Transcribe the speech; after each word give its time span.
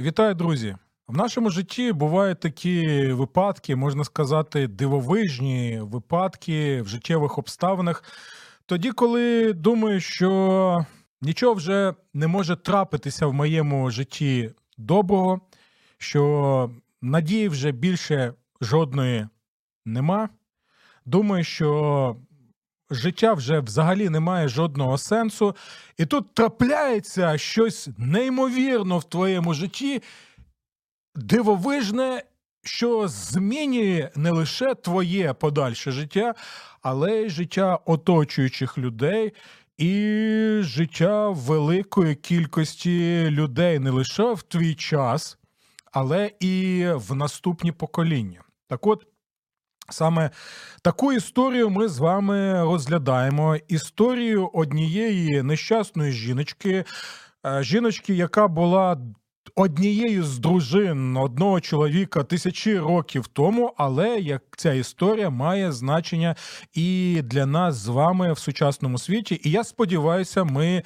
Вітаю, 0.00 0.34
друзі! 0.34 0.76
В 1.08 1.16
нашому 1.16 1.50
житті 1.50 1.92
бувають 1.92 2.40
такі 2.40 3.06
випадки, 3.12 3.76
можна 3.76 4.04
сказати, 4.04 4.68
дивовижні 4.68 5.80
випадки 5.82 6.82
в 6.82 6.88
життєвих 6.88 7.38
обставинах. 7.38 8.04
Тоді, 8.66 8.92
коли 8.92 9.52
думаю, 9.52 10.00
що 10.00 10.86
нічого 11.22 11.54
вже 11.54 11.94
не 12.14 12.26
може 12.26 12.56
трапитися 12.56 13.26
в 13.26 13.32
моєму 13.32 13.90
житті 13.90 14.50
доброго, 14.78 15.40
що 15.98 16.70
надії 17.02 17.48
вже 17.48 17.72
більше 17.72 18.34
жодної 18.60 19.28
нема. 19.84 20.28
Думаю, 21.04 21.44
що 21.44 22.16
життя 22.90 23.32
вже 23.32 23.60
взагалі 23.60 24.08
не 24.08 24.20
має 24.20 24.48
жодного 24.48 24.98
сенсу, 24.98 25.56
і 25.98 26.06
тут 26.06 26.34
трапляється 26.34 27.38
щось 27.38 27.88
неймовірно 27.98 28.98
в 28.98 29.04
твоєму 29.04 29.54
житті, 29.54 30.02
дивовижне, 31.14 32.22
що 32.64 33.08
змінює 33.08 34.10
не 34.16 34.30
лише 34.30 34.74
твоє 34.74 35.32
подальше 35.32 35.90
життя, 35.90 36.34
але 36.82 37.22
й 37.22 37.30
життя 37.30 37.78
оточуючих 37.84 38.78
людей. 38.78 39.32
І 39.78 40.58
життя 40.60 41.28
великої 41.28 42.14
кількості 42.14 43.26
людей 43.30 43.78
не 43.78 43.90
лише 43.90 44.32
в 44.32 44.42
твій 44.42 44.74
час, 44.74 45.38
але 45.92 46.30
і 46.40 46.86
в 46.94 47.14
наступні 47.14 47.72
покоління. 47.72 48.42
Так 48.68 48.86
от, 48.86 49.06
саме 49.90 50.30
таку 50.82 51.12
історію 51.12 51.70
ми 51.70 51.88
з 51.88 51.98
вами 51.98 52.62
розглядаємо. 52.62 53.56
Історію 53.68 54.50
однієї 54.52 55.42
нещасної 55.42 56.12
жіночки, 56.12 56.84
е, 57.46 57.62
жіночки, 57.62 58.14
яка 58.14 58.48
була 58.48 58.98
однією 59.56 60.24
з 60.24 60.38
дружин 60.38 61.16
одного 61.16 61.60
чоловіка 61.60 62.24
тисячі 62.24 62.78
років 62.78 63.26
тому, 63.26 63.74
але 63.76 64.18
як 64.18 64.42
ця 64.56 64.72
історія 64.72 65.30
має 65.30 65.72
значення 65.72 66.36
і 66.74 67.20
для 67.24 67.46
нас 67.46 67.76
з 67.76 67.88
вами 67.88 68.32
в 68.32 68.38
сучасному 68.38 68.98
світі. 68.98 69.40
І 69.44 69.50
я 69.50 69.64
сподіваюся, 69.64 70.44
ми 70.44 70.82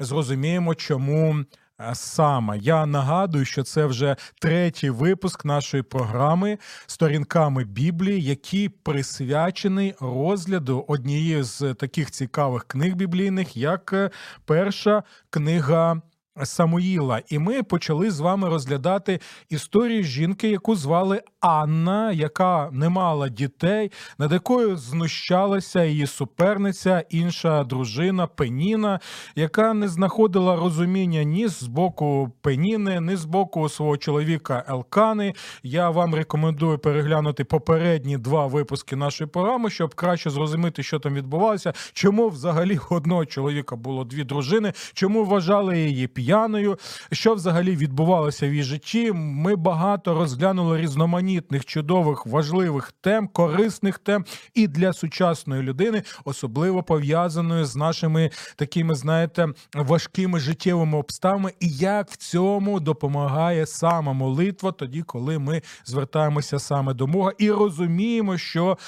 зрозуміємо, 0.00 0.74
чому. 0.74 1.44
Саме 1.92 2.58
я 2.58 2.86
нагадую, 2.86 3.44
що 3.44 3.62
це 3.62 3.86
вже 3.86 4.16
третій 4.40 4.90
випуск 4.90 5.44
нашої 5.44 5.82
програми 5.82 6.58
сторінками 6.86 7.64
Біблії, 7.64 8.22
який 8.22 8.68
присвячений 8.68 9.94
розгляду 10.00 10.84
однієї 10.88 11.42
з 11.42 11.74
таких 11.74 12.10
цікавих 12.10 12.64
книг 12.64 12.94
біблійних, 12.94 13.56
як 13.56 13.92
е, 13.92 14.10
перша 14.44 15.02
книга 15.30 16.02
Самуїла. 16.44 17.22
І 17.28 17.38
ми 17.38 17.62
почали 17.62 18.10
з 18.10 18.20
вами 18.20 18.48
розглядати 18.48 19.20
історію 19.48 20.02
жінки, 20.02 20.48
яку 20.48 20.74
звали 20.74 21.22
Анна, 21.40 22.12
яка 22.12 22.68
не 22.72 22.88
мала 22.88 23.28
дітей, 23.28 23.92
над 24.18 24.32
якою 24.32 24.76
знущалася 24.76 25.84
її 25.84 26.06
суперниця, 26.06 27.04
інша 27.10 27.64
дружина 27.64 28.26
Пеніна, 28.26 29.00
яка 29.36 29.74
не 29.74 29.88
знаходила 29.88 30.56
розуміння 30.56 31.22
ні 31.22 31.48
з 31.48 31.62
боку 31.62 32.32
Пеніни, 32.40 33.00
ні 33.00 33.16
з 33.16 33.24
боку 33.24 33.68
свого 33.68 33.96
чоловіка 33.96 34.64
Елкани. 34.68 35.34
Я 35.62 35.90
вам 35.90 36.14
рекомендую 36.14 36.78
переглянути 36.78 37.44
попередні 37.44 38.18
два 38.18 38.46
випуски 38.46 38.96
нашої 38.96 39.30
програми, 39.30 39.70
щоб 39.70 39.94
краще 39.94 40.30
зрозуміти, 40.30 40.82
що 40.82 40.98
там 40.98 41.14
відбувалося, 41.14 41.72
чому 41.92 42.28
взагалі 42.28 42.78
одного 42.90 43.26
чоловіка 43.26 43.76
було 43.76 44.04
дві 44.04 44.24
дружини, 44.24 44.72
чому 44.92 45.24
вважали 45.24 45.78
її 45.80 46.06
п'яною, 46.28 46.78
що 47.12 47.34
взагалі 47.34 47.76
відбувалося 47.76 48.46
в 48.46 48.50
її 48.50 48.62
житті. 48.62 49.12
Ми 49.14 49.56
багато 49.56 50.14
розглянули 50.14 50.80
різноманітних, 50.80 51.64
чудових, 51.64 52.26
важливих 52.26 52.92
тем, 53.00 53.28
корисних 53.28 53.98
тем 53.98 54.24
і 54.54 54.68
для 54.68 54.92
сучасної 54.92 55.62
людини, 55.62 56.02
особливо 56.24 56.82
пов'язаної 56.82 57.64
з 57.64 57.76
нашими 57.76 58.30
такими, 58.56 58.94
знаєте, 58.94 59.48
важкими 59.74 60.40
життєвими 60.40 60.98
обставинами, 60.98 61.52
і 61.60 61.68
як 61.68 62.10
в 62.10 62.16
цьому 62.16 62.80
допомагає 62.80 63.66
сама 63.66 64.12
молитва, 64.12 64.72
тоді, 64.72 65.02
коли 65.02 65.38
ми 65.38 65.62
звертаємося 65.84 66.58
саме 66.58 66.94
до 66.94 67.06
Бога, 67.06 67.32
і 67.38 67.50
розуміємо, 67.50 68.38
що 68.38 68.78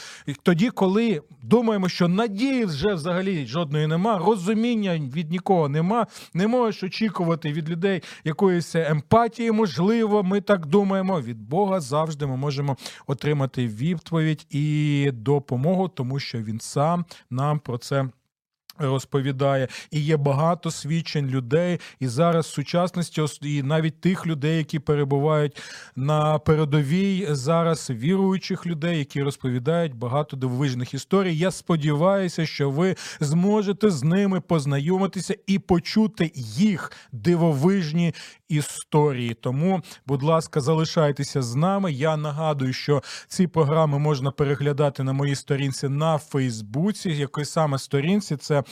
тоді, 0.43 0.71
коли 0.71 1.23
думаємо, 1.43 1.89
що 1.89 2.09
надії 2.09 2.65
вже 2.65 2.95
взагалі 2.95 3.47
жодної 3.47 3.87
нема, 3.87 4.19
розуміння 4.19 5.01
від 5.15 5.31
нікого 5.31 5.69
нема, 5.69 6.07
не 6.35 6.47
можеш 6.47 6.83
очікувати 6.83 7.30
від 7.37 7.71
людей 7.71 8.03
якоїсь 8.25 8.75
емпатії, 8.75 9.53
можливо, 9.53 10.23
ми 10.23 10.41
так 10.41 10.67
думаємо. 10.67 11.21
Від 11.21 11.43
Бога 11.43 11.81
завжди 11.81 12.27
ми 12.27 12.37
можемо 12.37 12.77
отримати 13.07 13.67
відповідь 13.67 14.47
і 14.51 15.11
допомогу, 15.13 15.89
тому 15.89 16.19
що 16.19 16.39
він 16.39 16.61
сам 16.61 17.05
нам 17.31 17.59
про 17.59 17.79
це. 17.79 18.09
Розповідає, 18.81 19.69
і 19.91 20.01
є 20.01 20.17
багато 20.17 20.71
свідчень 20.71 21.27
людей, 21.27 21.81
і 22.01 22.09
зараз 22.09 22.47
в 22.47 22.51
сучасності 22.51 23.23
і 23.43 23.63
навіть 23.63 24.01
тих 24.01 24.27
людей, 24.27 24.59
які 24.59 24.79
перебувають 24.79 25.63
на 25.97 26.39
передовій, 26.39 27.27
зараз 27.31 27.91
віруючих 27.91 28.67
людей, 28.67 28.99
які 28.99 29.23
розповідають 29.23 29.95
багато 29.95 30.37
дивовижних 30.37 30.95
історій. 30.95 31.37
Я 31.37 31.51
сподіваюся, 31.51 32.47
що 32.47 32.71
ви 32.71 32.97
зможете 33.21 33.91
з 33.91 34.03
ними 34.03 34.41
познайомитися 34.41 35.35
і 35.47 35.59
почути 35.59 36.33
їх 36.35 36.93
дивовижні 37.13 38.15
історії. 38.49 39.35
Тому, 39.35 39.81
будь 40.07 40.23
ласка, 40.23 40.61
залишайтеся 40.61 41.43
з 41.43 41.55
нами. 41.55 41.93
Я 41.93 42.17
нагадую, 42.17 42.73
що 42.73 43.03
ці 43.29 43.47
програми 43.47 43.99
можна 43.99 44.31
переглядати 44.31 45.03
на 45.03 45.13
моїй 45.13 45.35
сторінці 45.35 45.89
на 45.89 46.19
Фейсбуці. 46.19 47.11
Якої 47.11 47.45
саме 47.45 47.79
сторінці 47.79 48.37
це. 48.37 48.63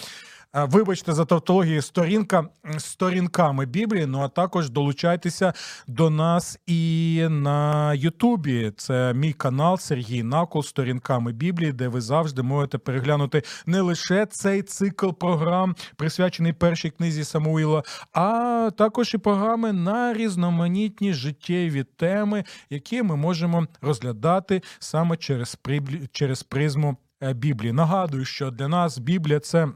Е, 0.54 0.64
Вибачте 0.64 1.12
за 1.12 1.25
тавтологію, 1.25 1.82
сторінка 1.82 2.48
сторінками 2.78 3.66
Біблії. 3.66 4.06
Ну 4.06 4.20
а 4.20 4.28
також 4.28 4.70
долучайтеся 4.70 5.53
до 5.86 6.10
нас 6.10 6.59
і 6.66 7.26
на 7.31 7.94
Ютубі. 7.94 8.72
Це 8.76 9.14
мій 9.14 9.32
канал 9.32 9.78
Сергій 9.78 10.22
Накол 10.22 10.62
сторінками 10.62 11.32
Біблії, 11.32 11.72
де 11.72 11.88
ви 11.88 12.00
завжди 12.00 12.42
можете 12.42 12.78
переглянути 12.78 13.42
не 13.66 13.81
лише 13.81 14.26
цей 14.26 14.62
цикл 14.62 15.10
програм, 15.10 15.76
присвячений 15.97 16.53
першій 16.53 16.91
книзі 16.91 17.25
Самуїла, 17.25 17.82
а 18.12 18.70
також 18.78 19.15
і 19.15 19.19
програми 19.19 19.72
на 19.72 20.15
різноманітні 20.15 21.12
життєві 21.12 21.84
теми, 21.84 22.44
які 22.70 23.03
ми 23.03 23.16
можемо 23.16 23.66
розглядати 23.80 24.62
саме 24.78 25.16
через 26.12 26.42
призму 26.42 26.97
е, 27.22 27.32
Біблії. 27.32 27.72
Нагадую, 27.72 28.25
що 28.25 28.50
для 28.50 28.69
нас 28.69 28.98
Біблія 28.98 29.41
це. 29.41 29.69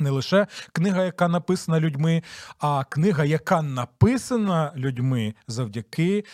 Не 0.00 0.10
лише 0.10 0.46
книга, 0.72 1.04
яка 1.04 1.28
написана 1.28 1.80
людьми, 1.80 2.22
а 2.58 2.84
книга, 2.84 3.24
яка 3.24 3.62
написана 3.62 4.72
людьми 4.76 5.34
завдяки 5.48 6.24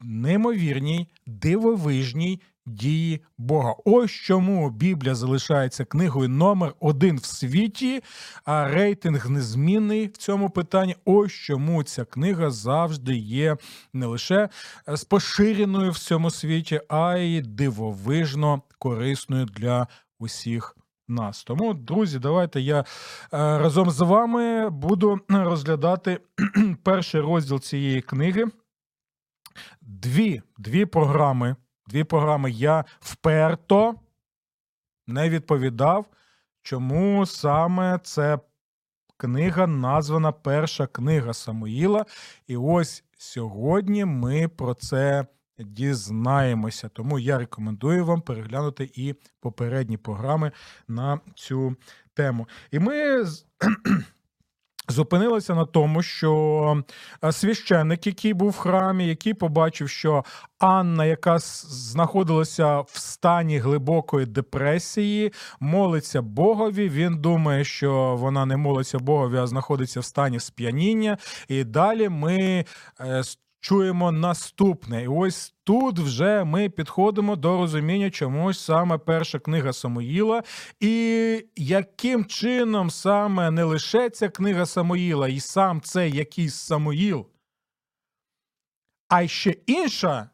неймовірній, 0.00 1.08
дивовижній 1.26 2.40
дії 2.66 3.20
Бога. 3.38 3.74
Ось 3.84 4.10
чому 4.10 4.70
Біблія 4.70 5.14
залишається 5.14 5.84
книгою 5.84 6.28
номер 6.28 6.74
один 6.80 7.18
в 7.18 7.24
світі, 7.24 8.02
а 8.44 8.68
рейтинг 8.68 9.30
незмінний 9.30 10.06
в 10.06 10.16
цьому 10.16 10.50
питанні. 10.50 10.96
Ось 11.04 11.32
чому 11.32 11.82
ця 11.82 12.04
книга 12.04 12.50
завжди 12.50 13.16
є 13.16 13.56
не 13.92 14.06
лише 14.06 14.48
е, 14.88 14.96
з 14.96 15.04
поширеною 15.04 15.90
в 15.90 15.98
цьому 15.98 16.30
світі, 16.30 16.80
а 16.88 17.16
й 17.16 17.40
дивовижно 17.40 18.62
корисною 18.78 19.44
для 19.44 19.86
усіх 20.18 20.76
нас. 21.10 21.44
Тому, 21.44 21.74
друзі, 21.74 22.18
давайте 22.18 22.60
я 22.60 22.80
е, 22.80 22.84
разом 23.32 23.90
з 23.90 24.00
вами 24.00 24.70
буду 24.70 25.20
розглядати 25.28 26.20
перший 26.82 27.20
розділ 27.20 27.60
цієї 27.60 28.00
книги. 28.00 28.44
Дві, 29.80 30.42
дві 30.58 30.86
програми. 30.86 31.56
Дві 31.86 32.04
програми 32.04 32.50
я 32.50 32.84
вперто 33.00 33.94
не 35.06 35.30
відповідав, 35.30 36.06
чому 36.62 37.26
саме 37.26 37.98
це 38.02 38.38
книга 39.16 39.66
названа 39.66 40.32
Перша 40.32 40.86
книга 40.86 41.34
Самуїла. 41.34 42.04
І 42.46 42.56
ось 42.56 43.04
сьогодні 43.18 44.04
ми 44.04 44.48
про 44.48 44.74
це 44.74 45.26
дізнаємося. 45.64 46.88
Тому 46.88 47.18
я 47.18 47.38
рекомендую 47.38 48.04
вам 48.04 48.20
переглянути 48.20 48.90
і 48.94 49.14
попередні 49.40 49.96
програми 49.96 50.52
на 50.88 51.20
цю 51.34 51.76
тему. 52.14 52.48
І 52.70 52.78
ми 52.78 53.24
зупинилися 54.88 55.54
на 55.54 55.64
тому, 55.64 56.02
що 56.02 56.82
е, 57.24 57.32
священник, 57.32 58.06
який 58.06 58.34
був 58.34 58.50
в 58.50 58.56
храмі, 58.56 59.06
який 59.06 59.34
побачив, 59.34 59.88
що 59.88 60.24
Анна, 60.58 61.04
яка 61.04 61.38
знаходилася 61.38 62.80
в 62.80 62.90
стані 62.98 63.58
глибокої 63.58 64.26
депресії, 64.26 65.32
молиться 65.60 66.22
Богові. 66.22 66.88
Він 66.88 67.16
думає, 67.16 67.64
що 67.64 68.16
вона 68.16 68.46
не 68.46 68.56
молиться 68.56 68.98
Богові, 68.98 69.36
а 69.36 69.46
знаходиться 69.46 70.00
в 70.00 70.04
стані 70.04 70.40
сп'яніння. 70.40 71.18
І 71.48 71.64
далі 71.64 72.08
ми 72.08 72.64
е, 73.00 73.22
чуємо 73.60 74.12
наступне. 74.12 75.02
І 75.02 75.08
ось 75.08 75.54
тут 75.64 75.98
вже 75.98 76.44
ми 76.44 76.68
підходимо 76.68 77.36
до 77.36 77.56
розуміння, 77.56 78.10
чому 78.10 78.54
саме 78.54 78.98
перша 78.98 79.38
книга 79.38 79.72
Самуїла, 79.72 80.42
і 80.80 81.46
яким 81.56 82.24
чином 82.24 82.90
саме 82.90 83.50
не 83.50 83.64
лише 83.64 84.10
ця 84.10 84.28
книга 84.28 84.66
Самуїла, 84.66 85.28
і 85.28 85.40
сам 85.40 85.80
цей 85.80 86.12
якийсь 86.12 86.54
Самуїл, 86.54 87.26
а 89.08 89.26
ще 89.26 89.50
інша 89.50 90.30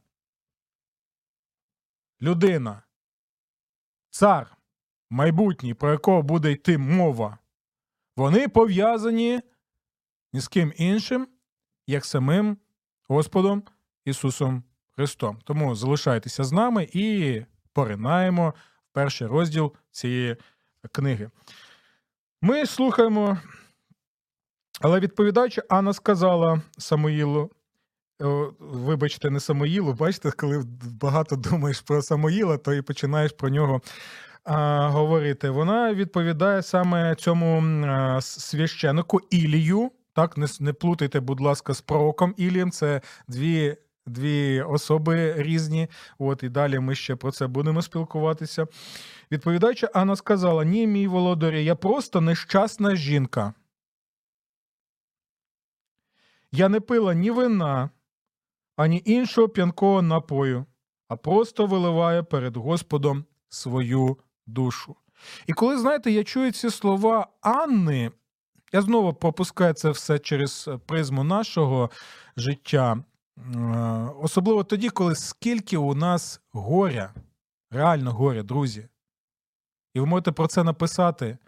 людина, 2.23 2.83
цар 4.11 4.57
майбутній, 5.11 5.75
про 5.75 5.91
якого 5.93 6.23
буде 6.23 6.53
йти 6.53 6.79
мова, 6.79 7.39
вони 8.17 8.49
пов'язані 8.49 9.41
ні 10.33 10.41
з 10.41 10.49
ким 10.49 10.73
іншим, 10.77 11.29
як 11.87 12.05
самим 12.05 12.59
Господом 13.09 13.63
Ісусом 14.05 14.63
Христом. 14.91 15.39
Тому 15.45 15.75
залишайтеся 15.75 16.45
з 16.45 16.53
нами 16.53 16.89
і 16.93 17.43
поринаємо 17.73 18.55
в 18.91 18.95
перший 18.95 19.27
розділ 19.27 19.73
цієї 19.91 20.37
книги. 20.93 21.31
Ми 22.43 22.67
слухаємо, 22.67 23.39
але 24.81 25.01
відповідаючи, 25.01 25.63
Анна 25.69 25.93
сказала 25.93 26.63
Самуїлу. 26.79 27.51
о, 28.21 28.53
Вибачте, 28.61 29.31
не 29.31 29.41
Самоїлу, 29.41 29.93
бачите, 29.93 30.31
коли 30.31 30.65
багато 31.01 31.37
думаєш 31.37 31.81
про 31.81 32.03
Самоїла, 32.03 32.59
то 32.59 32.75
і 32.75 32.83
починаєш 32.83 33.33
про 33.33 33.49
нього 33.49 33.81
а, 34.45 34.89
говорити. 34.89 35.51
Вона 35.51 35.95
відповідає 35.95 36.63
саме 36.63 37.15
цьому 37.15 37.63
священику 38.21 39.21
Ілію. 39.31 39.91
Так, 40.17 40.37
не, 40.37 40.47
не 40.61 40.73
плутайте, 40.73 41.21
будь 41.21 41.41
ласка, 41.41 41.75
з 41.75 41.81
пророком 41.81 42.35
Ілієм. 42.37 42.71
Це 42.71 43.01
дві, 43.29 43.77
дві 44.07 44.63
особи 44.63 45.35
різні. 45.43 45.89
От 46.19 46.43
і 46.43 46.49
далі 46.49 46.79
ми 46.79 46.95
ще 46.95 47.17
про 47.17 47.33
це 47.33 47.47
будемо 47.47 47.83
спілкуватися. 47.83 48.67
Відповідаючи, 49.31 49.89
Анна 49.95 50.17
сказала: 50.17 50.65
Ні, 50.65 50.87
мій 50.87 51.07
володарю, 51.07 51.57
я 51.57 51.75
просто 51.75 52.21
нещасна 52.21 52.97
жінка. 52.97 53.55
Я 56.53 56.69
не 56.69 56.81
пила 56.81 57.15
ні 57.15 57.31
вина, 57.31 57.91
ані 58.77 59.03
іншого 59.05 59.49
п'янкого 59.49 60.03
напою, 60.03 60.67
а 61.09 61.17
просто 61.17 61.67
виливаю 61.67 62.25
перед 62.25 62.57
Господом 62.57 63.25
свою 63.49 64.19
душу. 64.47 64.97
І 65.47 65.53
коли, 65.53 65.79
знаєте, 65.79 66.11
я 66.11 66.25
чую 66.25 66.53
ці 66.53 66.71
слова 66.71 67.27
Анни, 67.41 68.11
я 68.73 68.83
знову 68.83 69.15
пропускаю 69.15 69.75
це 69.75 69.91
все 69.91 70.19
через 70.19 70.69
призму 70.87 71.25
нашого 71.25 71.91
життя, 72.37 73.03
Е, 73.39 73.59
особливо 74.23 74.65
тоді, 74.65 74.91
коли 74.91 75.15
скільки 75.15 75.77
у 75.77 75.95
нас 75.95 76.41
горя, 76.53 77.15
реально 77.71 78.13
горя, 78.13 78.43
друзі. 78.43 78.89
І 79.95 80.01
ви 80.01 80.07
можете 80.07 80.33
про 80.33 80.47
це 80.47 80.65
написати 80.65 81.39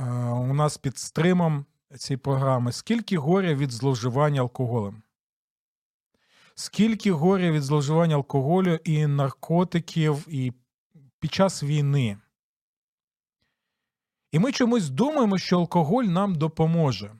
е, 0.00 0.04
у 0.24 0.54
нас 0.54 0.78
під 0.78 0.98
стримом 0.98 1.64
цієї 1.96 2.18
програми. 2.18 2.72
Скільки 2.72 3.18
горя 3.18 3.54
від 3.54 3.70
зловживання 3.70 4.40
алкоголем? 4.40 5.02
Скільки 6.54 7.12
горя 7.12 7.50
від 7.50 7.62
зловживання 7.62 8.14
алкоголю 8.14 8.78
і 8.84 9.06
наркотиків 9.06 10.28
і 10.28 10.52
під 11.20 11.32
час 11.32 11.62
війни? 11.62 12.18
І 14.32 14.38
ми 14.38 14.52
чомусь 14.52 14.88
думаємо, 14.88 15.38
що 15.38 15.58
алкоголь 15.58 16.04
нам 16.04 16.34
допоможе. 16.34 17.16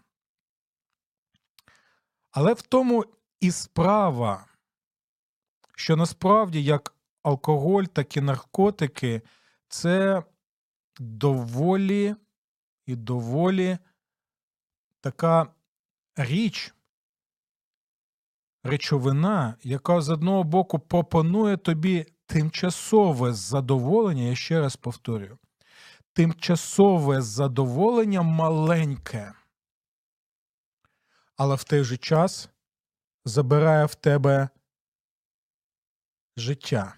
Але 2.30 2.52
в 2.52 2.62
тому 2.62 3.04
і 3.40 3.50
справа, 3.50 4.46
що 5.76 5.96
насправді 5.96 6.64
як 6.64 6.94
алкоголь, 7.22 7.84
так 7.84 8.16
і 8.16 8.20
наркотики 8.20 9.22
це 9.68 10.22
доволі 10.98 12.16
і 12.86 12.96
доволі 12.96 13.78
така 15.00 15.46
річ, 16.16 16.74
речовина, 18.62 19.54
яка 19.62 20.00
з 20.00 20.08
одного 20.08 20.44
боку 20.44 20.78
пропонує 20.78 21.56
тобі 21.56 22.06
тимчасове 22.26 23.32
задоволення, 23.32 24.22
я 24.22 24.34
ще 24.34 24.60
раз 24.60 24.76
повторюю, 24.76 25.38
тимчасове 26.18 27.22
задоволення 27.22 28.22
маленьке, 28.22 29.32
але 31.36 31.54
в 31.54 31.64
той 31.64 31.84
же 31.84 31.96
час 31.96 32.48
забирає 33.24 33.84
в 33.84 33.94
тебе 33.94 34.48
життя. 36.36 36.94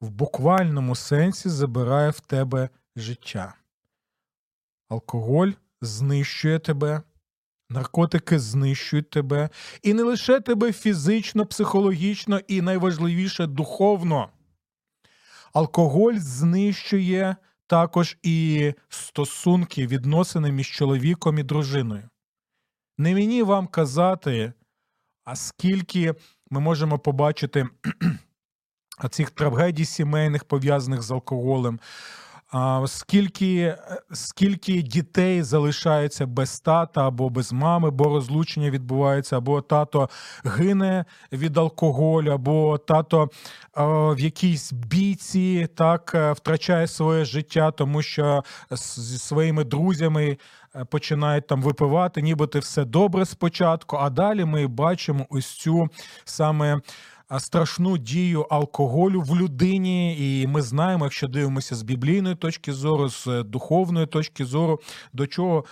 В 0.00 0.10
буквальному 0.10 0.96
сенсі 0.96 1.48
забирає 1.48 2.10
в 2.10 2.20
тебе 2.20 2.68
життя. 2.96 3.54
Алкоголь 4.88 5.52
знищує 5.80 6.58
тебе, 6.58 7.02
наркотики 7.70 8.38
знищують 8.38 9.10
тебе, 9.10 9.48
і 9.82 9.94
не 9.94 10.02
лише 10.02 10.40
тебе 10.40 10.72
фізично, 10.72 11.46
психологічно 11.46 12.38
і 12.38 12.62
найважливіше 12.62 13.46
духовно. 13.46 14.30
Алкоголь 15.52 16.16
знищує 16.16 17.36
також 17.72 18.16
і 18.22 18.72
стосунки, 18.88 19.86
відносини 19.86 20.52
між 20.52 20.70
чоловіком 20.70 21.38
і 21.38 21.42
дружиною. 21.42 22.08
Не 22.98 23.14
мені 23.14 23.42
вам 23.42 23.66
казати, 23.66 24.52
а 25.24 25.36
скільки 25.36 26.14
ми 26.50 26.60
можемо 26.60 26.98
побачити 26.98 27.68
цих 29.10 29.30
трагедій 29.30 29.84
сімейних 29.84 30.44
пов'язаних 30.44 31.02
з 31.02 31.10
алкоголем, 31.10 31.80
скільки, 32.86 33.56
е, 33.56 33.78
скільки 34.12 34.82
дітей 34.82 35.42
залишається 35.42 36.26
без 36.26 36.60
тата 36.60 37.06
або 37.06 37.30
без 37.30 37.52
мами, 37.52 37.90
бо 37.90 38.04
розлучення 38.04 38.70
відбувається, 38.70 39.36
або 39.36 39.60
тато 39.60 40.08
гине 40.44 41.04
від 41.32 41.56
алкоголю, 41.56 42.30
або 42.30 42.78
тато 42.78 43.22
е, 43.22 43.28
в 44.14 44.20
якійсь 44.20 44.72
бійці 44.72 45.68
так 45.74 46.12
е, 46.14 46.32
втрачає 46.32 46.86
своє 46.86 47.24
життя, 47.24 47.70
тому 47.70 48.02
що 48.02 48.44
зі 48.96 49.18
своїми 49.18 49.64
друзями 49.64 50.38
починають 50.90 51.46
там 51.46 51.62
випивати, 51.62 52.22
нібито 52.22 52.58
все 52.58 52.84
добре 52.84 53.26
спочатку, 53.26 53.96
а 53.96 54.10
далі 54.10 54.44
ми 54.44 54.66
бачимо 54.66 55.26
ось 55.30 55.46
цю 55.46 55.88
саме 56.24 56.80
страшну 57.40 57.98
дію 57.98 58.42
алкоголю 58.50 59.20
в 59.20 59.36
людині, 59.36 60.16
і 60.42 60.46
ми 60.46 60.62
знаємо, 60.62 61.04
якщо 61.04 61.28
дивимося 61.28 61.74
з 61.74 61.82
біблійної 61.82 62.34
точки 62.34 62.72
зору, 62.72 63.08
з 63.08 63.26
е, 63.26 63.42
духовної 63.42 64.06
точки 64.06 64.44
зору, 64.44 64.80
до 65.12 65.26
чого 65.26 65.64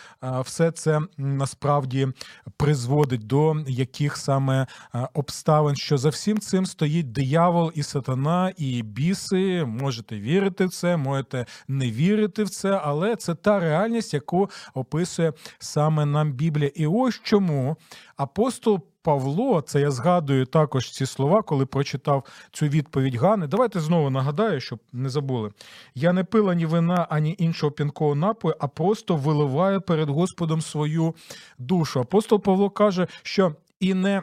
все 0.45 0.71
це 0.71 1.01
насправді 1.19 2.09
призводить, 2.57 3.27
до 3.27 3.57
яких 3.69 4.17
саме 4.17 4.67
обставин, 5.15 5.77
що 5.77 5.99
за 5.99 6.09
всім 6.09 6.41
цим 6.41 6.67
стоїть 6.67 7.13
диявол 7.13 7.73
і 7.75 7.83
сатана, 7.83 8.53
і 8.57 8.83
біси. 8.83 9.65
Можете 9.65 10.21
вірити 10.21 10.67
в 10.67 10.71
це, 10.71 10.97
можете 10.97 11.47
не 11.69 11.91
вірити 11.91 12.45
в 12.45 12.51
це, 12.51 12.81
але 12.85 13.17
це 13.17 13.35
та 13.35 13.61
реальність, 13.61 14.15
яку 14.15 14.51
описує 14.75 15.33
саме 15.59 16.07
нам 16.07 16.33
Біблія. 16.33 16.71
І 16.75 16.87
ось 16.87 17.21
чому 17.23 17.77
апостол 18.17 18.90
Павло, 19.03 19.61
це 19.61 19.81
я 19.81 19.91
згадую 19.91 20.47
також 20.47 20.91
ці 20.91 21.07
слова, 21.07 21.43
коли 21.43 21.67
прочитав 21.67 22.25
цю 22.53 22.67
відповідь 22.67 23.15
Гани. 23.15 23.47
Давайте 23.47 23.81
знову 23.81 24.11
нагадаю, 24.11 24.61
щоб 24.61 24.79
не 24.93 25.09
забули. 25.09 25.53
Я 25.95 26.13
не 26.13 26.25
пила 26.25 26.55
ні 26.55 26.67
вина, 26.67 27.07
ані 27.11 27.35
іншого 27.39 27.73
п'янкого 27.73 28.15
напою, 28.15 28.55
а 28.61 28.69
просто 28.69 29.17
виливаю 29.17 29.81
перед 29.81 30.09
Господом 30.09 30.61
свою 30.61 31.15
душу. 31.59 32.01
Апостол 32.01 32.43
Павло 32.43 32.71
каже, 32.71 33.07
що 33.23 33.55
і 33.81 33.95
не 33.95 34.23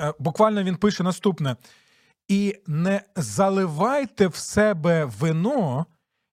е, 0.00 0.14
буквально 0.18 0.62
він 0.62 0.76
пише 0.76 1.02
наступне: 1.02 1.56
і 2.28 2.56
не 2.66 3.02
заливайте 3.16 4.28
в 4.28 4.36
себе 4.36 5.04
вино, 5.04 5.86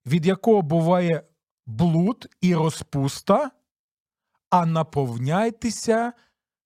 від 0.06 0.26
якого 0.26 0.62
буває 0.62 1.22
блуд 1.66 2.28
і 2.40 2.54
розпуста, 2.54 3.50
а 4.50 4.66
наповняйтеся 4.66 6.12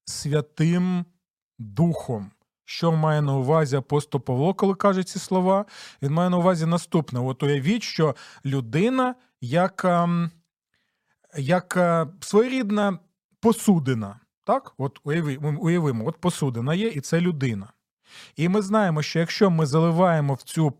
Святим 0.04 1.04
Духом. 1.59 2.30
Що 2.64 2.92
має 2.92 3.23
на 3.23 3.37
увазі 3.37 3.76
апостол 3.76 4.21
Павло, 4.21 4.54
коли 4.54 4.75
каже 4.75 5.04
ці 5.04 5.18
слова? 5.18 5.64
Він 6.02 6.12
має 6.12 6.30
на 6.30 6.37
увазі 6.37 6.66
наступне: 6.66 7.21
от 7.21 7.42
уявіть, 7.42 7.82
що 7.82 8.16
людина 8.44 9.14
як, 9.40 9.87
як 11.37 11.78
своєрідна 12.21 12.99
посудина. 13.40 14.21
Так, 14.44 14.73
от 14.78 14.99
уяви, 15.04 15.37
уявимо, 15.37 16.06
от 16.06 16.16
посудина 16.16 16.75
є, 16.75 16.88
і 16.88 17.00
це 17.00 17.21
людина. 17.21 17.73
І 18.37 18.49
ми 18.49 18.62
знаємо, 18.62 19.02
що 19.02 19.18
якщо 19.18 19.50
ми 19.50 19.66
заливаємо 19.66 20.35
в 20.35 20.42
цю 20.42 20.71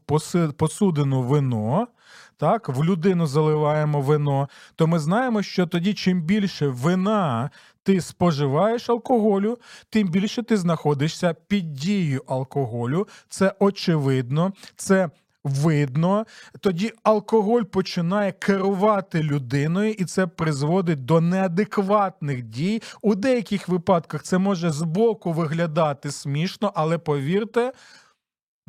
посудину 0.57 1.23
вино, 1.23 1.89
так, 2.37 2.69
в 2.69 2.85
людину 2.85 3.27
заливаємо 3.27 4.01
вино, 4.01 4.49
то 4.77 4.87
ми 4.87 4.99
знаємо, 4.99 5.43
що 5.43 5.67
тоді 5.67 5.95
чим 5.95 6.23
більше 6.23 6.69
вина 6.69 7.51
ти 7.83 8.01
споживаєш 8.01 8.91
алкоголю, 8.91 9.59
тим 9.91 10.09
більше 10.09 10.43
ти 10.43 10.57
знаходишся 10.57 11.35
під 11.49 11.73
дією 11.73 12.23
алкоголю. 12.27 13.09
Це 13.29 13.55
очевидно, 13.59 14.53
це 14.77 15.11
видно. 15.45 16.27
Тоді 16.61 16.93
алкоголь 17.03 17.63
починає 17.63 18.33
керувати 18.33 19.23
людиною, 19.23 19.93
і 19.93 20.05
це 20.05 20.27
призводить 20.27 21.05
до 21.05 21.21
неадекватних 21.21 22.43
дій. 22.43 22.83
У 23.03 23.15
деяких 23.15 23.69
випадках 23.69 24.23
це 24.23 24.39
може 24.39 24.71
збоку 24.71 25.33
виглядати 25.33 26.11
смішно, 26.11 26.73
але 26.75 26.99
повірте. 26.99 27.73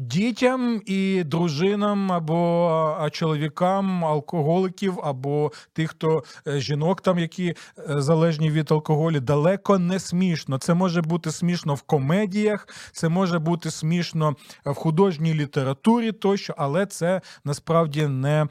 Дітям 0.04 0.82
і 0.86 1.24
дружинам 1.24 2.12
або 2.12 3.10
чоловікам, 3.12 4.06
алкоголиків, 4.06 5.00
або 5.04 5.52
тих, 5.74 5.90
хто 5.90 6.24
е, 6.48 6.60
жінок, 6.60 7.02
там 7.02 7.20
які 7.20 7.48
е, 7.50 7.56
залежні 8.02 8.52
від 8.52 8.72
алкоголю, 8.72 9.20
далеко 9.20 9.80
не 9.80 10.00
смішно. 10.00 10.58
Це 10.58 10.74
може 10.74 11.02
бути 11.02 11.32
смішно 11.32 11.74
в 11.76 11.82
комедіях, 11.82 12.68
це 12.92 13.10
може 13.10 13.40
бути 13.40 13.72
смішно 13.72 14.36
в 14.66 14.74
художній 14.74 15.34
літературі, 15.34 16.12
тощо, 16.12 16.54
але 16.58 16.86
це 16.86 17.22
насправді 17.46 18.08
не 18.08 18.48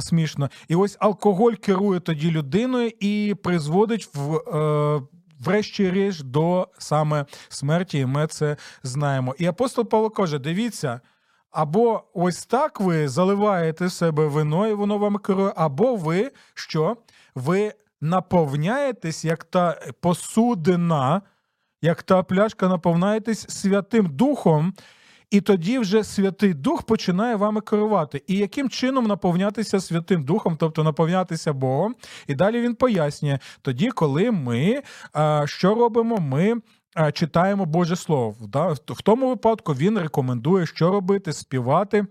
смішно. 0.00 0.50
І 0.68 0.74
ось 0.74 0.96
алкоголь 1.00 1.52
керує 1.52 2.00
тоді 2.00 2.30
людиною 2.30 2.90
і 3.00 3.34
призводить 3.42 4.08
в. 4.14 5.02
Врешті-решт 5.44 6.24
до 6.24 6.68
саме 6.78 7.24
смерті, 7.48 7.98
і 7.98 8.06
ми 8.06 8.26
це 8.26 8.56
знаємо. 8.82 9.34
І 9.38 9.46
апостол 9.46 9.84
Павло 9.84 10.10
каже: 10.10 10.38
дивіться. 10.38 11.00
Або 11.50 12.04
ось 12.14 12.46
так 12.46 12.80
ви 12.80 13.08
заливаєте 13.08 13.90
себе 13.90 14.26
вино, 14.26 14.68
і 14.68 14.74
воно 14.74 14.98
вам 14.98 15.18
керує, 15.18 15.52
або 15.56 15.96
ви 15.96 16.30
що? 16.54 16.96
Ви 17.34 17.72
наповняєтесь, 18.00 19.24
як 19.24 19.44
та 19.44 19.80
посудина, 20.00 21.22
як 21.82 22.02
та 22.02 22.22
пляшка, 22.22 22.68
наповняєтесь 22.68 23.48
Святим 23.48 24.06
Духом, 24.06 24.74
і 25.34 25.40
тоді 25.40 25.78
вже 25.78 26.04
Святий 26.04 26.54
Дух 26.54 26.82
починає 26.82 27.36
вами 27.36 27.60
керувати. 27.60 28.22
І 28.26 28.36
яким 28.36 28.70
чином 28.70 29.06
наповнятися 29.06 29.80
Святим 29.80 30.24
Духом, 30.24 30.56
тобто 30.60 30.84
наповнятися 30.84 31.52
Богом? 31.52 31.94
І 32.26 32.34
далі 32.34 32.60
він 32.60 32.74
пояснює: 32.74 33.38
тоді, 33.62 33.90
коли 33.90 34.30
ми 34.30 34.82
що 35.44 35.74
робимо? 35.74 36.18
Ми. 36.18 36.54
Читаємо 37.12 37.66
Боже 37.66 37.96
Слово. 37.96 38.36
В 38.88 39.02
тому 39.02 39.28
випадку 39.28 39.74
він 39.74 39.98
рекомендує, 39.98 40.66
що 40.66 40.90
робити, 40.90 41.32
співати 41.32 42.06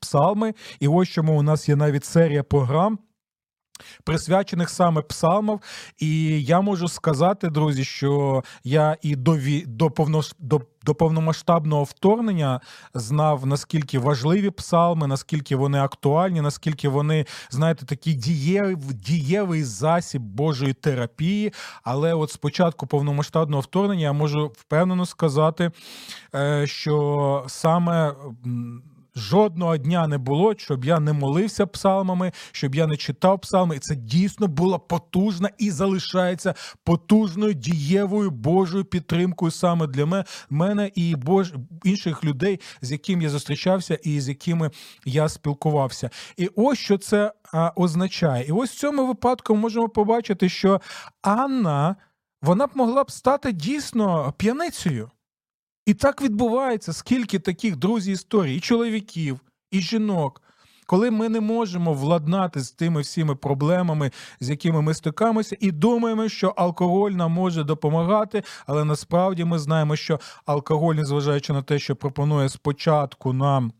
псалми. 0.00 0.54
І 0.80 0.88
ось 0.88 1.08
чому 1.08 1.38
у 1.38 1.42
нас 1.42 1.68
є 1.68 1.76
навіть 1.76 2.04
серія 2.04 2.42
програм, 2.42 2.98
присвячених 4.04 4.70
саме 4.70 5.02
псалмам. 5.02 5.60
І 5.98 6.42
я 6.44 6.60
можу 6.60 6.88
сказати, 6.88 7.48
друзі, 7.48 7.84
що 7.84 8.42
я 8.64 8.96
і 9.02 9.16
до 9.16 9.38
до, 9.66 9.90
повно, 9.90 10.20
до, 10.38 10.60
до 10.84 10.94
повномасштабного 10.94 11.84
вторгнення 11.84 12.60
знав, 12.94 13.46
наскільки 13.46 13.98
важливі 13.98 14.50
псалми, 14.50 15.06
наскільки 15.06 15.56
вони 15.56 15.78
актуальні, 15.78 16.40
наскільки 16.40 16.88
вони, 16.88 17.26
знаєте, 17.50 17.86
такий 17.86 18.14
дієвий, 18.14 18.76
дієвий 18.76 19.64
засіб 19.64 20.22
Божої 20.22 20.72
терапії. 20.72 21.52
Але 21.82 22.14
от 22.14 22.30
спочатку 22.30 22.86
повномасштабного 22.86 23.60
вторгнення 23.60 24.02
я 24.02 24.12
можу 24.12 24.46
впевнено 24.46 25.06
сказати, 25.06 25.70
е, 26.34 26.66
що 26.66 27.44
саме. 27.48 28.14
Жодного 29.16 29.76
дня 29.76 30.06
не 30.06 30.18
було, 30.18 30.54
щоб 30.58 30.84
я 30.84 31.00
не 31.00 31.12
молився 31.12 31.66
псалмами, 31.66 32.32
щоб 32.52 32.74
я 32.74 32.86
не 32.86 32.96
читав 32.96 33.40
псалми. 33.40 33.76
І 33.76 33.78
це 33.78 33.94
дійсно 33.94 34.46
була 34.46 34.78
потужна 34.78 35.50
і 35.58 35.70
залишається 35.70 36.54
потужною 36.84 37.54
дієвою 37.54 38.30
Божою 38.30 38.84
підтримкою 38.84 39.50
саме 39.50 39.86
для 39.86 40.24
мене 40.50 40.90
і 40.94 41.16
Бож... 41.16 41.54
інших 41.84 42.24
людей, 42.24 42.60
з 42.82 42.92
якими 42.92 43.22
я 43.22 43.30
зустрічався 43.30 43.94
і 43.94 44.20
з 44.20 44.28
якими 44.28 44.70
я 45.04 45.28
спілкувався. 45.28 46.10
І 46.36 46.50
ось 46.56 46.78
що 46.78 46.98
це 46.98 47.32
означає. 47.76 48.44
І 48.48 48.52
ось 48.52 48.70
в 48.70 48.78
цьому 48.78 49.06
випадку 49.06 49.54
ми 49.54 49.60
можемо 49.60 49.88
побачити, 49.88 50.48
що 50.48 50.80
Анна 51.22 51.96
вона 52.42 52.66
б 52.66 52.70
могла 52.74 53.04
б 53.04 53.10
стати 53.10 53.52
дійсно 53.52 54.34
п'яницею. 54.36 55.10
І 55.86 55.94
так 55.94 56.22
відбувається, 56.22 56.92
скільки 56.92 57.38
таких 57.38 57.76
друзі 57.76 58.12
історій, 58.12 58.56
і 58.56 58.60
чоловіків, 58.60 59.40
і 59.70 59.80
жінок, 59.80 60.42
коли 60.86 61.10
ми 61.10 61.28
не 61.28 61.40
можемо 61.40 61.92
владнати 61.92 62.60
з 62.60 62.70
тими 62.70 63.00
всіми 63.00 63.34
проблемами, 63.34 64.10
з 64.40 64.50
якими 64.50 64.82
ми 64.82 64.94
стикаємося, 64.94 65.56
і 65.60 65.70
думаємо, 65.70 66.28
що 66.28 66.48
алкоголь 66.48 67.10
нам 67.10 67.32
може 67.32 67.64
допомагати, 67.64 68.42
але 68.66 68.84
насправді 68.84 69.44
ми 69.44 69.58
знаємо, 69.58 69.96
що 69.96 70.20
алкоголь, 70.46 70.94
незважаючи 70.94 71.52
на 71.52 71.62
те, 71.62 71.78
що 71.78 71.96
пропонує 71.96 72.48
спочатку 72.48 73.32
нам 73.32 73.72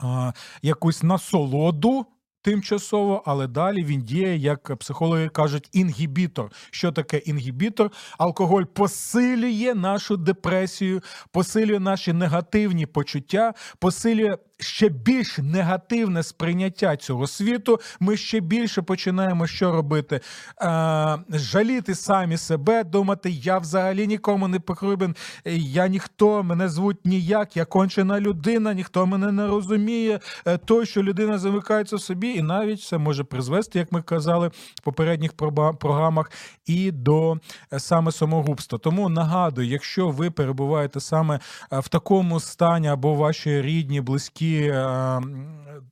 а, 0.00 0.32
якусь 0.62 1.02
насолоду 1.02 2.06
тимчасово, 2.44 3.22
але 3.26 3.46
далі 3.46 3.84
він 3.84 4.00
діє, 4.00 4.36
як 4.36 4.76
психологи 4.76 5.28
кажуть, 5.28 5.68
інгібітор. 5.72 6.52
Що 6.70 6.92
таке 6.92 7.16
інгібітор? 7.18 7.90
Алкоголь 8.18 8.62
посилює 8.64 9.74
нашу 9.74 10.16
депресію, 10.16 11.02
посилює 11.32 11.80
наші 11.80 12.12
негативні 12.12 12.86
почуття, 12.86 13.54
посилює 13.78 14.36
ще 14.58 14.88
більш 14.88 15.38
негативне 15.38 16.22
сприйняття 16.22 16.96
цього 16.96 17.26
світу, 17.26 17.80
ми 18.00 18.16
ще 18.16 18.40
більше 18.40 18.82
починаємо 18.82 19.46
що 19.46 19.72
робити? 19.72 20.20
Е, 20.62 21.18
жаліти 21.28 21.94
самі 21.94 22.36
себе, 22.36 22.84
думати, 22.84 23.30
я 23.30 23.58
взагалі 23.58 24.06
нікому 24.06 24.48
не 24.48 24.60
потрібен, 24.60 25.16
я 25.56 25.88
ніхто, 25.88 26.42
мене 26.42 26.68
звуть 26.68 27.06
ніяк, 27.06 27.56
я 27.56 27.64
кончена 27.64 28.20
людина, 28.20 28.74
ніхто 28.74 29.06
мене 29.06 29.32
не 29.32 29.46
розуміє. 29.46 30.20
Е, 30.46 30.58
той, 30.58 30.86
що 30.86 31.02
людина 31.02 31.38
замикається 31.38 31.96
в 31.96 32.00
собі, 32.00 32.28
і 32.28 32.42
навіть 32.42 32.82
це 32.82 32.98
може 32.98 33.24
призвести, 33.24 33.78
як 33.78 33.92
ми 33.92 34.02
казали 34.02 34.48
в 34.48 34.80
попередніх 34.82 35.32
програмах, 35.78 36.30
і 36.66 36.90
до 36.90 37.36
е, 37.72 37.80
саме 37.80 38.12
самогубства. 38.12 38.78
Тому 38.78 39.08
нагадую, 39.08 39.68
якщо 39.68 40.08
ви 40.08 40.30
перебуваєте 40.30 41.00
саме 41.00 41.40
е, 41.72 41.78
в 41.78 41.88
такому 41.88 42.40
стані 42.40 42.88
або 42.88 43.14
ваші 43.14 43.62
рідні, 43.62 44.00
близькі 44.00 44.43
які 44.44 44.68
е, 44.68 45.20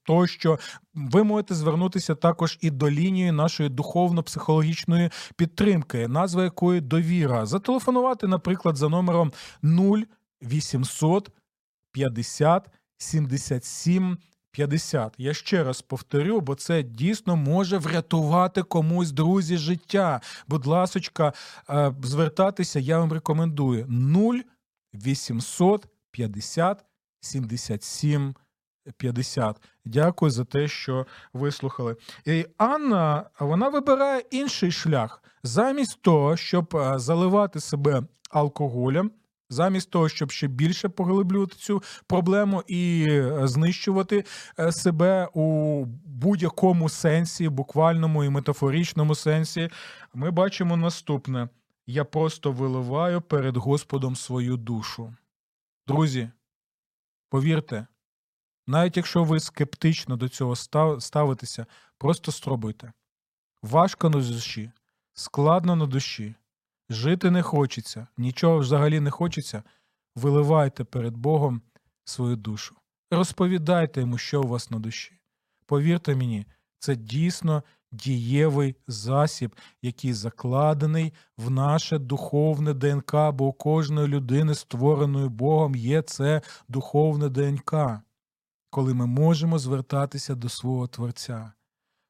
тощо 0.03 0.59
ви 0.95 1.25
можете 1.25 1.55
звернутися 1.55 2.15
також 2.15 2.59
і 2.61 2.71
до 2.71 2.91
лінії 2.91 3.33
нашої 3.33 3.69
духовно-психологічної 3.69 5.11
підтримки, 5.37 6.09
назва 6.09 6.45
якої 6.45 6.81
довіра. 6.81 7.47
Зателефонувати, 7.47 8.27
наприклад, 8.27 8.77
за 8.77 8.89
номером 8.89 9.33
0800 10.43 11.31
50 11.93 12.69
77 12.99 14.19
50. 14.51 15.15
Я 15.19 15.35
ще 15.35 15.65
раз 15.65 15.83
повторю, 15.83 16.41
бо 16.41 16.55
це 16.55 16.83
дійсно 16.83 17.37
може 17.37 17.79
врятувати 17.79 18.63
комусь 18.63 19.13
друзі 19.13 19.57
життя. 19.57 20.21
Будь 20.49 20.67
ласочка, 20.67 21.33
е, 21.71 21.95
звертатися 22.03 22.81
я 22.81 22.99
вам 22.99 23.13
рекомендую 23.13 23.87
0800 24.95 25.87
50 26.11 26.85
77 27.23 28.35
50. 28.97 29.57
Дякую 29.85 30.31
за 30.31 30.45
те, 30.45 30.69
що 30.69 31.07
вислухали. 31.33 31.97
І 32.25 32.47
Анна 32.57 33.31
вона 33.41 33.69
вибирає 33.69 34.23
інший 34.31 34.71
шлях. 34.71 35.23
Замість 35.43 36.03
того, 36.03 36.37
щоб 36.37 36.77
е, 36.77 36.99
заливати 36.99 37.61
себе 37.61 38.03
алкоголем, 38.31 39.11
замість 39.51 39.91
того, 39.91 40.09
щоб 40.09 40.31
ще 40.31 40.47
більше 40.47 40.89
поглиблювати 40.89 41.57
цю 41.57 41.83
проблему 42.07 42.63
і 42.67 43.07
е, 43.09 43.47
знищувати 43.47 44.25
е, 44.59 44.73
себе 44.73 45.29
у 45.35 45.85
будь-якому 46.05 46.89
сенсі, 46.89 47.49
буквальному 47.49 48.25
і 48.25 48.29
метафоричному 48.29 49.15
сенсі, 49.15 49.71
ми 50.15 50.31
бачимо 50.31 50.77
наступне: 50.77 51.49
я 51.87 52.05
просто 52.05 52.53
виливаю 52.53 53.21
перед 53.21 53.57
Господом 53.57 54.17
свою 54.17 54.57
душу. 54.57 55.15
Друзі, 55.87 56.31
повірте. 57.33 57.87
Навіть 58.67 58.97
якщо 58.97 59.25
ви 59.25 59.41
скептично 59.41 60.17
до 60.17 60.29
цього 60.29 60.57
ставитеся, 61.01 61.67
просто 61.99 62.33
спробуйте. 62.33 62.93
Важко 63.63 64.11
на 64.11 64.19
душі, 64.19 64.73
складно 65.13 65.77
на 65.77 65.87
душі, 65.87 66.35
жити 66.89 67.31
не 67.31 67.43
хочеться, 67.43 68.07
нічого 68.17 68.59
взагалі 68.59 69.01
не 69.01 69.11
хочеться. 69.11 69.63
Виливайте 70.17 70.85
перед 70.85 71.17
Богом 71.17 71.63
свою 72.05 72.37
душу. 72.37 72.77
Розповідайте 73.11 74.01
йому, 74.01 74.19
що 74.19 74.43
у 74.43 74.47
вас 74.47 74.71
на 74.71 74.79
душі. 74.79 75.21
Повірте 75.67 76.17
мені, 76.17 76.47
це 76.79 76.97
дійсно 76.97 77.63
дієвий 77.93 78.77
засіб, 78.87 79.57
який 79.83 80.13
закладений 80.13 81.13
в 81.39 81.51
наше 81.51 81.99
духовне 81.99 82.75
ДНК, 82.75 83.15
бо 83.33 83.47
у 83.47 83.53
кожної 83.53 84.09
людини, 84.09 84.55
створеної 84.55 85.29
Богом, 85.29 85.75
є 85.75 86.03
це 86.03 86.41
духовне 86.69 87.29
ДНК 87.29 87.75
коли 88.73 88.95
ми 88.95 89.07
можемо 89.07 89.59
звертатися 89.59 90.35
до 90.35 90.49
свого 90.49 90.87
Творця. 90.87 91.53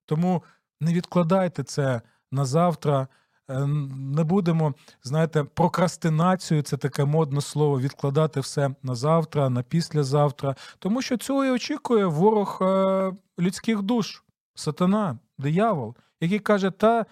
Тому 0.06 0.42
не 0.80 0.94
відкладайте 0.94 1.64
це 1.64 2.00
на 2.32 2.44
завтра, 2.44 3.08
е, 3.48 3.66
не 3.96 4.24
будемо, 4.24 4.74
знаєте, 5.02 5.44
прокрастинацію 5.44 6.62
це 6.62 6.76
таке 6.76 7.04
модне 7.04 7.40
слово, 7.40 7.80
відкладати 7.80 8.40
все 8.40 8.74
на 8.82 8.94
завтра, 8.94 9.50
на 9.50 9.62
післязавтра. 9.62 10.56
Тому 10.78 11.02
що 11.02 11.16
цього 11.16 11.44
і 11.44 11.50
очікує 11.50 12.06
ворог 12.06 12.58
е, 12.60 13.12
людських 13.38 13.82
душ, 13.82 14.22
сатана, 14.54 15.18
диявол, 15.42 15.94
який 16.20 16.38
каже: 16.38 16.70
та, 16.70 17.06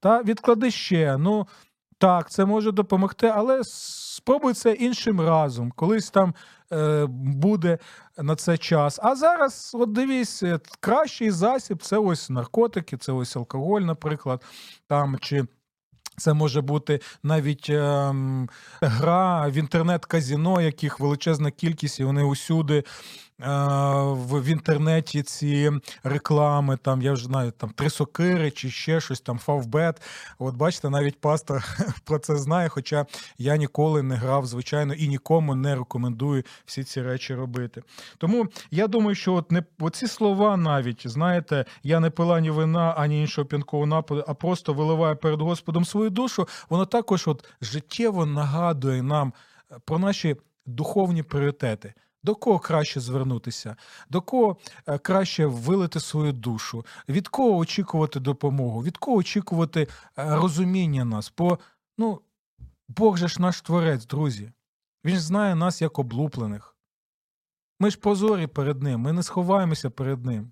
та 0.00 0.22
відклади 0.22 0.70
ще. 0.70 1.16
ну, 1.18 1.46
так, 1.98 2.30
це 2.30 2.44
може 2.44 2.72
допомогти, 2.72 3.32
але 3.34 3.60
спробуй 3.64 4.54
це 4.54 4.72
іншим 4.72 5.20
разом. 5.20 5.70
Колись 5.70 6.10
там 6.10 6.34
е, 6.72 7.06
буде 7.10 7.78
на 8.18 8.36
це 8.36 8.58
час. 8.58 9.00
А 9.02 9.16
зараз, 9.16 9.70
от 9.74 9.92
дивись, 9.92 10.42
е, 10.42 10.60
кращий 10.80 11.30
засіб 11.30 11.82
це 11.82 11.98
ось 11.98 12.30
наркотики, 12.30 12.96
це 12.96 13.12
ось 13.12 13.36
алкоголь, 13.36 13.80
наприклад, 13.80 14.44
там 14.86 15.18
чи. 15.20 15.44
Це 16.16 16.34
може 16.34 16.60
бути 16.60 17.00
навіть 17.22 17.70
е, 17.70 18.14
гра 18.80 19.48
в 19.48 19.52
інтернет-казіно, 19.52 20.60
яких 20.60 21.00
величезна 21.00 21.50
кількість, 21.50 22.00
і 22.00 22.04
вони 22.04 22.24
усюди 22.24 22.84
в 23.38 24.50
інтернеті 24.50 25.22
ці 25.22 25.70
реклами, 26.02 26.76
там 26.76 27.02
я 27.02 27.12
вже 27.12 27.24
знаю, 27.24 27.50
там 27.50 27.70
три 27.70 27.90
сокири 27.90 28.50
чи 28.50 28.70
ще 28.70 29.00
щось 29.00 29.20
там, 29.20 29.38
фавбет. 29.38 30.02
От 30.38 30.56
бачите, 30.56 30.90
навіть 30.90 31.20
пастор 31.20 31.64
про 32.04 32.18
це 32.18 32.36
знає. 32.36 32.68
Хоча 32.68 33.06
я 33.38 33.56
ніколи 33.56 34.02
не 34.02 34.14
грав, 34.14 34.46
звичайно, 34.46 34.94
і 34.94 35.08
нікому 35.08 35.54
не 35.54 35.74
рекомендую 35.74 36.42
всі 36.64 36.84
ці 36.84 37.02
речі 37.02 37.34
робити. 37.34 37.82
Тому 38.18 38.46
я 38.70 38.86
думаю, 38.86 39.14
що 39.14 39.34
от 39.34 39.52
не 39.52 39.62
оці 39.80 40.06
слова 40.06 40.56
навіть 40.56 41.08
знаєте, 41.08 41.64
я 41.82 42.00
не 42.00 42.10
пила 42.10 42.40
ні 42.40 42.50
вина, 42.50 42.94
ані 42.96 43.20
іншого 43.20 43.46
п'янкового 43.46 43.86
нападу, 43.86 44.24
а 44.28 44.34
просто 44.34 44.74
виливаю 44.74 45.16
перед 45.16 45.40
Господом 45.40 45.84
свою 45.84 46.10
душу. 46.10 46.48
Воно 46.70 46.86
також 46.86 47.28
от 47.28 47.44
життєво 47.60 48.26
нагадує 48.26 49.02
нам 49.02 49.32
е, 49.72 49.76
про 49.84 49.98
наші 49.98 50.36
духовні 50.66 51.22
пріоритети. 51.22 51.94
До 52.28 52.34
кого 52.34 52.58
краще 52.58 53.00
звернутися, 53.00 53.76
до 54.10 54.20
кого 54.20 54.56
е, 54.86 54.98
краще 54.98 55.46
вилити 55.46 56.00
свою 56.00 56.32
душу, 56.32 56.86
від 57.08 57.28
кого 57.28 57.56
очікувати 57.56 58.20
допомогу, 58.20 58.82
від 58.82 58.96
кого 58.96 59.16
очікувати 59.16 59.82
е, 59.82 59.88
розуміння 60.16 61.04
нас. 61.04 61.32
Бо 61.38 61.58
ну, 61.98 62.20
Бог 62.88 63.16
же 63.16 63.28
ж 63.28 63.42
наш 63.42 63.60
творець, 63.60 64.06
друзі. 64.06 64.52
Він 65.04 65.18
знає 65.18 65.54
нас 65.54 65.82
як 65.82 65.98
облуплених. 65.98 66.76
Ми 67.80 67.90
ж 67.90 67.98
позорі 67.98 68.46
перед 68.46 68.82
Ним, 68.82 69.00
ми 69.00 69.12
не 69.12 69.22
сховаємося 69.22 69.90
перед 69.90 70.24
Ним. 70.24 70.50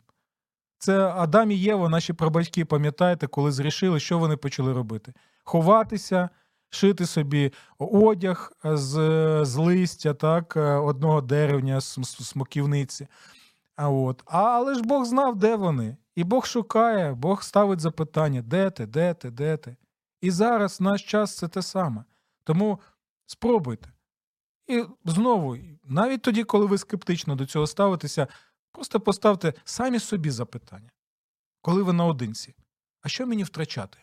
Це 0.79 1.09
Адам 1.09 1.51
і 1.51 1.57
Єва, 1.57 1.89
наші 1.89 2.13
прабатьки, 2.13 2.65
пам'ятаєте, 2.65 3.27
коли 3.27 3.53
зрішили, 3.53 4.01
що 4.01 4.19
вони 4.19 4.37
почали 4.37 4.73
робити? 4.73 5.13
Ховатися 5.45 6.29
шити 6.77 7.07
собі 7.07 7.53
одяг 7.79 8.53
з 8.65 8.95
з 9.45 9.57
листя, 9.57 10.15
так, 10.15 10.57
е, 10.57 10.61
одного 10.61 11.21
деревня, 11.21 11.81
смоківниці. 11.81 13.07
А 13.77 13.89
от. 13.89 14.23
Але 14.27 14.75
ж 14.75 14.83
Бог 14.83 15.05
знав, 15.05 15.37
де 15.37 15.57
вони. 15.57 15.97
І 16.15 16.25
Бог 16.25 16.47
шукає, 16.47 17.15
Бог 17.15 17.43
ставить 17.43 17.81
запитання, 17.81 18.43
де 18.43 18.71
ти, 18.71 18.87
де 18.87 19.15
ти, 19.15 19.31
де 19.31 19.57
ти. 19.57 19.77
І 20.21 20.31
зараз 20.31 20.81
наш 20.81 21.03
час 21.03 21.37
це 21.37 21.49
те 21.49 21.63
саме. 21.63 22.05
Тому 22.45 22.81
спробуйте. 23.27 23.93
І 24.67 24.85
знову, 25.05 25.57
навіть 25.85 26.23
тоді, 26.23 26.45
коли 26.45 26.67
ви 26.67 26.79
скептично 26.79 27.35
до 27.35 27.47
цього 27.47 27.67
ставитеся, 27.67 28.27
просто 28.73 29.01
поставте 29.01 29.55
самі 29.65 29.99
собі 29.99 30.31
запитання, 30.31 30.91
коли 31.63 31.83
ви 31.83 31.93
наодинці. 31.93 32.55
А 33.03 33.09
що 33.09 33.27
мені 33.27 33.45
втрачати? 33.45 33.99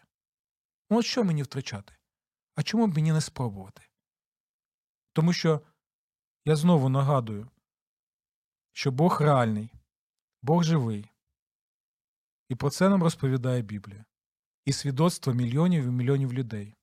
Ну, 0.90 0.98
от 0.98 1.06
що 1.06 1.24
мені 1.24 1.44
втрачати? 1.44 1.94
А 2.56 2.64
чому 2.64 2.88
б 2.88 2.96
мені 2.96 3.12
не 3.12 3.22
спробувати? 3.22 3.82
Тому 5.14 5.34
що 5.34 5.62
я 6.46 6.56
знову 6.56 6.90
нагадую, 6.90 7.50
що 8.72 8.92
Бог 8.92 9.22
реальний, 9.22 9.74
Бог 10.42 10.64
живий. 10.64 11.10
І 12.50 12.56
про 12.56 12.70
це 12.70 12.90
нам 12.90 13.04
розповідає 13.04 13.62
Біблія 13.62 14.06
і 14.66 14.74
свідоцтво 14.74 15.34
мільйонів 15.34 15.84
і 15.84 15.88
мільйонів 15.88 16.34
людей, 16.34 16.76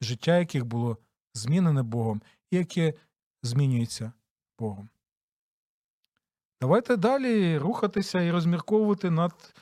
життя 0.00 0.38
яких 0.38 0.64
було 0.64 0.98
змінене 1.34 1.82
Богом 1.82 2.22
і 2.50 2.56
яке 2.56 2.94
змінюється 3.42 4.12
Богом. 4.58 4.88
Давайте 6.60 6.96
далі 6.96 7.58
рухатися 7.58 8.20
і 8.20 8.30
розмірковувати 8.30 9.10
над 9.10 9.54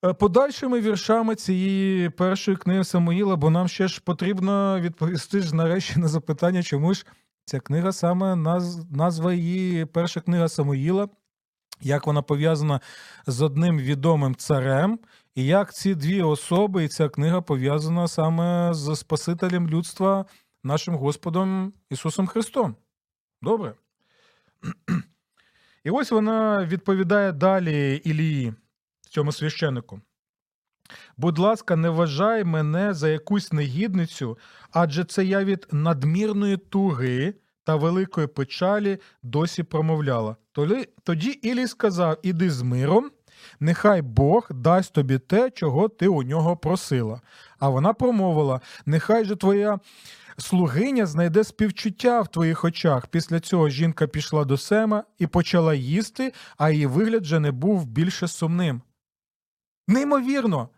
подальшими 0.00 0.80
віршами 0.80 1.34
цієї 1.34 2.10
першої 2.10 2.56
книги 2.56 2.84
Самуїла, 2.84 3.36
бо 3.36 3.50
нам 3.50 3.68
ще 3.68 3.88
ж 3.88 4.00
потрібно 4.04 4.80
відповісти 4.80 5.40
ж 5.40 5.56
нарешті 5.56 5.98
на 5.98 6.08
запитання, 6.08 6.62
чому 6.62 6.94
ж 6.94 7.06
ця 7.44 7.60
книга 7.60 7.92
саме 7.92 8.36
назва 8.90 9.32
її 9.32 9.84
перша 9.84 10.20
книга 10.20 10.48
Самуїла, 10.48 11.08
як 11.80 12.06
вона 12.06 12.22
пов'язана 12.22 12.80
з 13.26 13.42
одним 13.42 13.78
відомим 13.78 14.34
царем, 14.34 14.98
і 15.34 15.44
як 15.44 15.74
ці 15.74 15.94
дві 15.94 16.22
особи, 16.22 16.84
і 16.84 16.88
ця 16.88 17.08
книга 17.08 17.40
пов'язана 17.40 18.08
саме 18.08 18.74
з 18.74 18.96
Спасителем 18.96 19.68
людства, 19.68 20.24
нашим 20.64 20.94
Господом 20.94 21.72
Ісусом 21.90 22.26
Христом. 22.26 22.76
Добре? 23.42 23.74
І 25.84 25.90
ось 25.90 26.10
вона 26.10 26.66
відповідає 26.66 27.32
далі 27.32 27.96
Ілії 28.04 28.54
цьому 29.16 29.32
священику. 29.32 30.00
Будь 31.16 31.38
ласка, 31.38 31.76
не 31.76 31.90
вважай 31.90 32.44
мене 32.44 32.94
за 32.94 33.08
якусь 33.08 33.52
негідницю, 33.52 34.38
адже 34.70 35.04
це 35.04 35.24
я 35.24 35.44
від 35.44 35.66
надмірної 35.72 36.56
туги 36.56 37.34
та 37.64 37.76
великої 37.76 38.26
печалі 38.26 38.98
досі 39.22 39.62
промовляла. 39.62 40.36
Тоді 41.04 41.30
Ілій 41.30 41.66
сказав: 41.66 42.18
Іди 42.22 42.50
з 42.50 42.62
миром, 42.62 43.10
нехай 43.60 44.02
Бог 44.02 44.46
дасть 44.50 44.92
тобі 44.92 45.18
те, 45.18 45.50
чого 45.50 45.88
ти 45.88 46.08
у 46.08 46.22
нього 46.22 46.56
просила. 46.56 47.20
А 47.58 47.68
вона 47.68 47.92
промовила: 47.92 48.60
Нехай 48.86 49.24
же 49.24 49.36
твоя 49.36 49.78
слугиня 50.38 51.06
знайде 51.06 51.44
співчуття 51.44 52.20
в 52.20 52.28
твоїх 52.28 52.64
очах. 52.64 53.06
Після 53.06 53.40
цього 53.40 53.68
жінка 53.68 54.06
пішла 54.06 54.44
до 54.44 54.56
Сема 54.56 55.04
і 55.18 55.26
почала 55.26 55.74
їсти, 55.74 56.32
а 56.56 56.70
її 56.70 56.86
вигляд 56.86 57.22
вже 57.22 57.40
не 57.40 57.52
був 57.52 57.86
більше 57.86 58.28
сумним. 58.28 58.82
Неймовірно. 59.88 60.68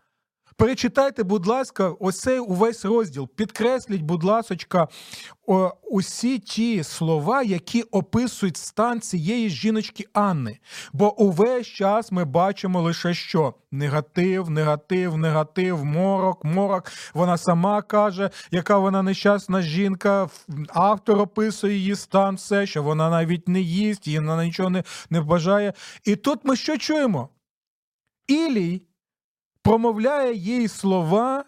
Перечитайте, 0.59 1.23
будь 1.23 1.47
ласка, 1.47 1.93
ось 1.99 2.19
цей 2.19 2.39
увесь 2.39 2.85
розділ. 2.85 3.29
Підкресліть, 3.35 4.01
будь 4.01 4.23
ласка, 4.23 4.87
усі 5.91 6.39
ті 6.39 6.83
слова, 6.83 7.43
які 7.43 7.81
описують 7.81 8.57
стан 8.57 9.01
цієї 9.01 9.49
жіночки 9.49 10.05
Анни. 10.13 10.59
Бо 10.93 11.21
увесь 11.21 11.67
час 11.67 12.11
ми 12.11 12.25
бачимо 12.25 12.81
лише 12.81 13.13
що: 13.13 13.53
негатив, 13.71 14.49
негатив, 14.49 15.17
негатив, 15.17 15.85
морок, 15.85 16.45
морок. 16.45 16.91
Вона 17.13 17.37
сама 17.37 17.81
каже, 17.81 18.29
яка 18.51 18.77
вона 18.77 19.03
нещасна 19.03 19.61
жінка. 19.61 20.29
Автор 20.69 21.19
описує 21.19 21.75
її 21.75 21.95
стан, 21.95 22.35
все, 22.35 22.65
що 22.65 22.83
вона 22.83 23.09
навіть 23.09 23.47
не 23.47 23.61
їсть, 23.61 24.07
їй 24.07 24.19
вона 24.19 24.45
нічого 24.45 24.69
не, 24.69 24.83
не 25.09 25.21
бажає. 25.21 25.73
І 26.03 26.15
тут 26.15 26.39
ми 26.43 26.55
що 26.55 26.77
чуємо? 26.77 27.29
Ілій 28.27 28.88
промовляє 29.63 30.33
їй 30.35 30.67
слова 30.67 31.45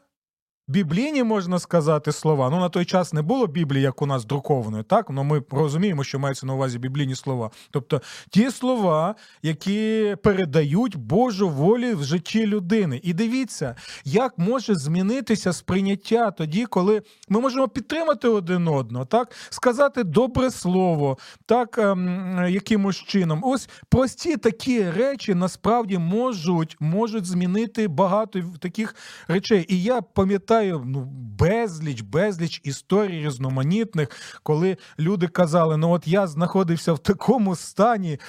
біблійні, 0.71 1.23
можна 1.23 1.59
сказати, 1.59 2.11
слова. 2.11 2.49
Ну, 2.49 2.59
на 2.59 2.69
той 2.69 2.85
час 2.85 3.13
не 3.13 3.21
було 3.21 3.47
Біблії, 3.47 3.83
як 3.83 4.01
у 4.01 4.05
нас 4.05 4.25
друкованої, 4.25 4.83
так? 4.83 5.09
Ну, 5.09 5.23
ми 5.23 5.41
розуміємо, 5.51 6.03
що 6.03 6.19
мається 6.19 6.45
на 6.45 6.53
увазі 6.53 6.79
біблійні 6.79 7.15
слова. 7.15 7.51
Тобто 7.71 8.01
ті 8.29 8.51
слова, 8.51 9.15
які 9.43 10.15
передають 10.23 10.95
Божу 10.95 11.49
волю 11.49 11.97
в 11.97 12.03
житті 12.03 12.47
людини. 12.47 12.99
І 13.03 13.13
дивіться, 13.13 13.75
як 14.05 14.37
може 14.37 14.75
змінитися 14.75 15.53
сприйняття 15.53 16.31
тоді, 16.31 16.65
коли 16.65 17.01
ми 17.29 17.39
можемо 17.39 17.67
підтримати 17.67 18.27
один 18.27 18.67
одного, 18.67 19.05
так? 19.05 19.31
сказати 19.49 20.03
добре 20.03 20.51
слово, 20.51 21.17
так, 21.45 21.77
ем, 21.77 22.45
якимось 22.49 22.97
чином. 22.97 23.39
Ось 23.43 23.69
прості 23.89 24.37
такі 24.37 24.89
речі 24.89 25.33
насправді 25.33 25.97
можуть, 25.97 26.77
можуть 26.79 27.25
змінити 27.25 27.87
багато 27.87 28.43
таких 28.59 28.95
речей. 29.27 29.65
І 29.69 29.83
я 29.83 30.01
пам'ятаю 30.01 30.60
пам'ятаю 30.61 30.83
ну, 30.85 31.07
безліч, 31.39 32.01
безліч 32.01 32.61
історій 32.63 33.25
різноманітних, 33.25 34.09
коли 34.43 34.77
люди 34.99 35.27
казали: 35.27 35.77
ну 35.77 35.91
от 35.91 36.07
я 36.07 36.27
знаходився 36.27 36.93
в 36.93 36.99
такому 36.99 37.55
стані. 37.55 38.19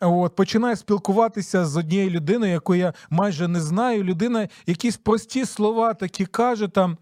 От, 0.00 0.36
Починаю 0.36 0.76
спілкуватися 0.76 1.66
з 1.66 1.76
однією 1.76 2.10
людиною, 2.10 2.52
яку 2.52 2.74
я 2.74 2.92
майже 3.10 3.48
не 3.48 3.60
знаю. 3.60 4.04
Людина 4.04 4.48
якісь 4.66 4.96
прості 4.96 5.46
слова 5.46 5.94
такі 5.94 6.26
каже 6.26 6.68
там. 6.68 6.98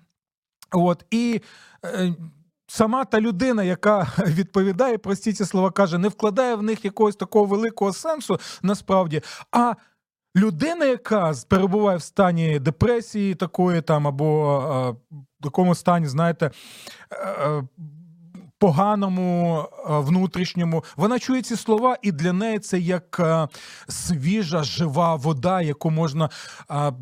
От, 0.72 1.04
І 1.10 1.40
е, 1.84 2.14
сама 2.66 3.04
та 3.04 3.20
людина, 3.20 3.62
яка 3.62 4.12
відповідає 4.26 4.98
прості 4.98 5.32
ці 5.32 5.44
слова, 5.44 5.70
каже, 5.70 5.98
не 5.98 6.08
вкладає 6.08 6.54
в 6.54 6.62
них 6.62 6.84
якогось 6.84 7.16
такого 7.16 7.44
великого 7.44 7.92
сенсу 7.92 8.38
насправді. 8.62 9.22
а 9.52 9.74
людина, 10.36 10.84
яка 10.84 11.34
перебуває 11.48 11.98
в 11.98 12.02
стані 12.02 12.58
депресії 12.58 13.34
такої 13.34 13.82
там, 13.82 14.06
або 14.06 14.58
е, 14.58 15.16
в 15.40 15.42
такому 15.42 15.74
стані, 15.74 16.06
знаєте, 16.06 16.50
е, 17.12 17.62
поганому 18.58 19.64
внутрішньому, 19.88 20.84
вона 20.96 21.18
чує 21.18 21.42
ці 21.42 21.56
слова, 21.56 21.96
і 22.02 22.12
для 22.12 22.32
неї 22.32 22.58
це 22.58 22.78
як 22.78 23.20
свіжа, 23.88 24.62
жива 24.62 25.14
вода, 25.14 25.62
яку 25.62 25.90
можна 25.90 26.30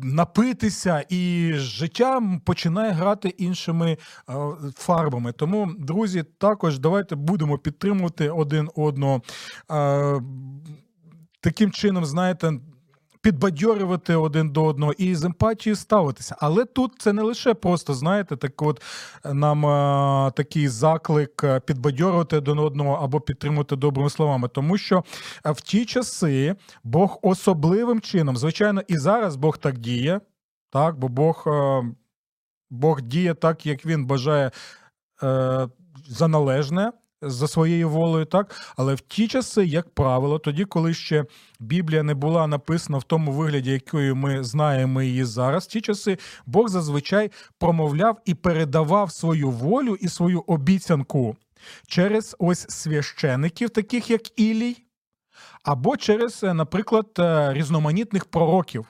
напитися, 0.01 1.05
і 1.09 1.51
життя 1.55 2.21
починає 2.45 2.91
грати 2.91 3.29
іншими 3.29 3.97
фарбами. 4.75 5.31
Тому, 5.31 5.71
друзі, 5.79 6.23
також 6.37 6.79
давайте 6.79 7.15
будемо 7.15 7.57
підтримувати 7.57 8.29
один 8.29 8.69
одного. 8.75 9.21
Таким 11.41 11.71
чином, 11.71 12.05
знаєте, 12.05 12.53
підбадьорювати 13.21 14.15
один 14.15 14.49
до 14.49 14.65
одного 14.65 14.93
і 14.93 15.15
з 15.15 15.23
емпатією 15.23 15.75
ставитися. 15.75 16.35
Але 16.39 16.65
тут 16.65 16.95
це 16.99 17.13
не 17.13 17.21
лише 17.21 17.53
просто, 17.53 17.93
знаєте, 17.93 18.37
так 18.37 18.61
от 18.61 18.81
е, 19.25 19.33
нам 19.33 19.65
а, 19.65 20.27
е, 20.27 20.31
такий 20.31 20.67
заклик 20.67 21.43
е, 21.43 21.59
підбадьорювати 21.59 22.37
один 22.37 22.59
одного 22.59 22.93
або 22.93 23.21
підтримувати 23.21 23.75
добрими 23.75 24.09
словами, 24.09 24.47
тому 24.47 24.77
що 24.77 25.03
в 25.45 25.61
ті 25.61 25.85
часи 25.85 26.55
Бог 26.83 27.19
особливим 27.21 28.01
чином, 28.01 28.37
звичайно, 28.37 28.81
і 28.87 28.97
зараз 28.97 29.35
Бог 29.35 29.57
так 29.57 29.77
діє, 29.77 30.21
так, 30.69 30.99
бо 30.99 31.07
Бог. 31.07 31.47
Бог 32.71 33.01
діє 33.01 33.33
так, 33.33 33.65
як 33.65 33.85
він 33.85 34.05
бажає 34.05 34.51
за 36.07 36.27
належне, 36.27 36.91
за 37.21 37.47
своєю 37.47 37.89
волею, 37.89 38.25
так? 38.25 38.73
Але 38.77 38.95
в 38.95 38.99
ті 38.99 39.27
часи, 39.27 39.65
як 39.65 39.89
правило, 39.89 40.39
тоді, 40.39 40.65
коли 40.65 40.93
ще 40.93 41.25
Біблія 41.59 42.03
не 42.03 42.13
була 42.13 42.47
написана 42.47 42.97
в 42.97 43.03
тому 43.03 43.31
вигляді, 43.31 43.71
якою 43.71 44.15
ми 44.15 44.43
знаємо 44.43 45.01
її 45.01 45.25
зараз, 45.25 45.63
в 45.63 45.67
ті 45.67 45.81
часи 45.81 46.17
Бог 46.45 46.67
зазвичай 46.67 47.31
промовляв 47.57 48.21
і 48.25 48.33
передавав 48.33 49.11
свою 49.11 49.49
волю 49.49 49.97
і 50.01 50.07
свою 50.07 50.43
обіцянку 50.47 51.35
через 51.87 52.35
ось 52.39 52.65
священиків, 52.69 53.69
таких 53.69 54.09
як 54.09 54.39
Ілій, 54.39 54.77
або 55.63 55.97
через, 55.97 56.43
е, 56.43 56.53
наприклад, 56.53 57.07
е, 57.19 57.53
різноманітних 57.53 58.25
пророків 58.25 58.85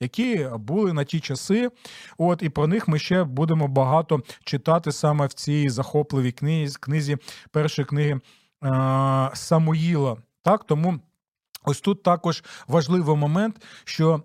які 0.00 0.48
були 0.54 0.92
на 0.92 1.04
ті 1.04 1.20
часи. 1.20 1.70
От 2.18 2.42
і 2.42 2.48
про 2.48 2.66
них 2.66 2.88
ми 2.88 2.98
ще 2.98 3.24
будемо 3.24 3.68
багато 3.68 4.20
читати 4.44 4.92
саме 4.92 5.26
в 5.26 5.32
цій 5.32 5.68
захопливій 5.68 6.32
книзі, 6.32 6.76
книзі 6.80 7.16
першої 7.50 7.86
книги 7.86 8.20
е, 8.64 9.30
Самуїла. 9.34 10.16
Так, 10.42 10.64
тому 10.64 11.00
ось 11.64 11.80
тут 11.80 12.02
також 12.02 12.44
важливий 12.68 13.16
момент, 13.16 13.62
що. 13.84 14.22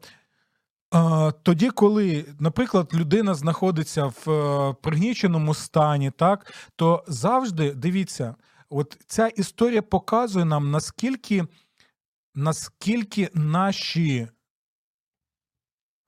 Тоді, 1.43 1.69
коли, 1.69 2.25
наприклад, 2.39 2.89
людина 2.93 3.33
знаходиться 3.33 4.05
в 4.05 4.31
е, 4.31 4.75
пригніченому 4.81 5.53
стані, 5.53 6.11
так 6.11 6.53
то 6.75 7.03
завжди 7.07 7.73
дивіться, 7.73 8.35
от 8.69 8.97
ця 9.07 9.27
історія 9.27 9.81
показує 9.81 10.45
нам 10.45 10.71
наскільки 10.71 11.45
наскільки 12.35 13.29
наші 13.33 14.27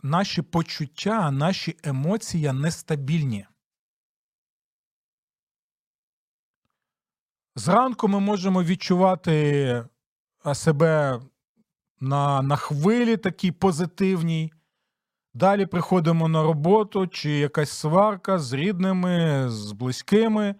наші 0.05 0.41
почуття, 0.41 1.31
наші 1.31 1.77
емоції 1.83 2.51
нестабільні. 2.51 3.45
Зранку 7.55 8.07
ми 8.07 8.19
можемо 8.19 8.63
відчувати 8.63 9.85
себе 10.53 11.21
на 11.99 12.41
на 12.41 12.55
хвилі 12.55 13.17
такій 13.17 13.51
позитивній. 13.51 14.53
Далі 15.33 15.65
приходимо 15.65 16.27
на 16.27 16.43
роботу, 16.43 17.07
чи 17.07 17.31
якась 17.31 17.69
сварка 17.69 18.39
з 18.39 18.53
рідними, 18.53 19.45
з 19.49 19.71
близькими, 19.71 20.55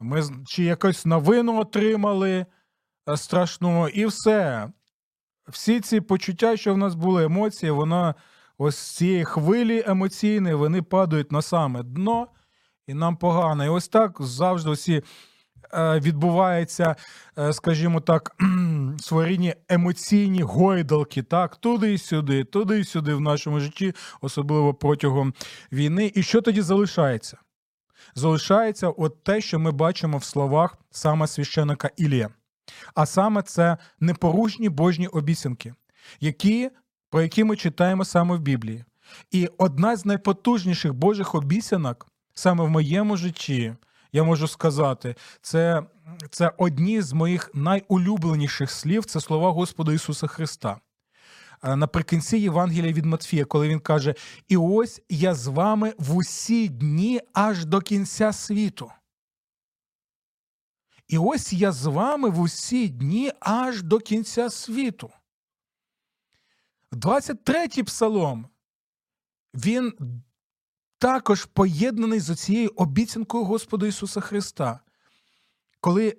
ми 0.00 0.22
чи 0.46 0.64
якусь 0.64 1.06
новину 1.06 1.60
отримали 1.60 2.46
страшну, 3.16 3.88
і 3.88 4.06
все. 4.06 4.68
Всі 5.48 5.80
ці 5.80 6.00
почуття, 6.00 6.56
що 6.56 6.74
в 6.74 6.78
нас 6.78 6.94
були 6.94 7.24
емоції, 7.24 7.70
вона 7.70 8.14
ось 8.58 8.78
цієї 8.78 9.24
хвилі 9.24 9.84
емоційної 9.86 10.54
вони 10.54 10.82
падають 10.82 11.32
на 11.32 11.42
саме 11.42 11.82
дно, 11.82 12.28
і 12.86 12.94
нам 12.94 13.16
погано. 13.16 13.64
І 13.64 13.68
ось 13.68 13.88
так 13.88 14.16
завжди 14.20 14.70
всі 14.70 15.02
е, 15.72 16.00
відбуваються, 16.00 16.96
е, 17.38 17.52
скажімо 17.52 18.00
так, 18.00 18.36
своєрідні 18.98 19.54
емоційні 19.68 20.42
гойдалки, 20.42 21.22
так, 21.22 21.56
туди 21.56 21.94
і 21.94 21.98
сюди, 21.98 22.44
туди 22.44 22.80
і 22.80 22.84
сюди 22.84 23.14
в 23.14 23.20
нашому 23.20 23.60
житті, 23.60 23.94
особливо 24.20 24.74
протягом 24.74 25.34
війни. 25.72 26.12
І 26.14 26.22
що 26.22 26.40
тоді 26.40 26.60
залишається? 26.60 27.36
Залишається 28.14 28.88
от 28.88 29.24
те, 29.24 29.40
що 29.40 29.58
ми 29.58 29.70
бачимо 29.70 30.18
в 30.18 30.24
словах 30.24 30.78
саме 30.90 31.26
священика 31.26 31.90
Ілія. 31.96 32.28
А 32.94 33.06
саме 33.06 33.42
це 33.42 33.76
непорушні 34.00 34.68
божні 34.68 35.06
обіцянки, 35.06 35.74
які 36.20 36.70
про 37.10 37.22
які 37.22 37.44
ми 37.44 37.56
читаємо 37.56 38.04
саме 38.04 38.36
в 38.36 38.40
Біблії. 38.40 38.84
І 39.30 39.48
одна 39.58 39.96
з 39.96 40.06
найпотужніших 40.06 40.94
Божих 40.94 41.34
обіцянок 41.34 42.06
саме 42.34 42.64
в 42.64 42.68
моєму 42.68 43.16
житті, 43.16 43.74
я 44.12 44.22
можу 44.24 44.48
сказати, 44.48 45.14
це 45.42 45.82
це 46.30 46.52
одні 46.58 47.02
з 47.02 47.12
моїх 47.12 47.50
найулюбленіших 47.54 48.70
слів 48.70 49.04
це 49.04 49.20
слова 49.20 49.50
Господа 49.50 49.92
Ісуса 49.92 50.26
Христа. 50.26 50.80
Наприкінці 51.62 52.38
Євангелія 52.38 52.92
від 52.92 53.04
Матфія, 53.04 53.44
коли 53.44 53.68
він 53.68 53.80
каже: 53.80 54.14
І 54.48 54.56
ось 54.56 55.02
я 55.08 55.34
з 55.34 55.46
вами 55.46 55.94
в 55.98 56.16
усі 56.16 56.68
дні 56.68 57.20
аж 57.32 57.64
до 57.64 57.80
кінця 57.80 58.32
світу. 58.32 58.90
І 61.08 61.18
ось 61.18 61.52
я 61.52 61.72
з 61.72 61.86
вами 61.86 62.30
в 62.30 62.40
усі 62.40 62.88
дні 62.88 63.32
аж 63.40 63.82
до 63.82 63.98
кінця 63.98 64.50
світу. 64.50 65.10
23-й 66.92 67.82
псалом, 67.82 68.48
він 69.54 69.92
також 70.98 71.44
поєднаний 71.44 72.20
з 72.20 72.36
цією 72.36 72.72
обіцянкою 72.76 73.44
Господа 73.44 73.86
Ісуса 73.86 74.20
Христа. 74.20 74.80
Коли 75.80 76.18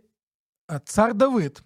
е, 0.71 0.81
цар 0.85 1.13
Давид, 1.13 1.63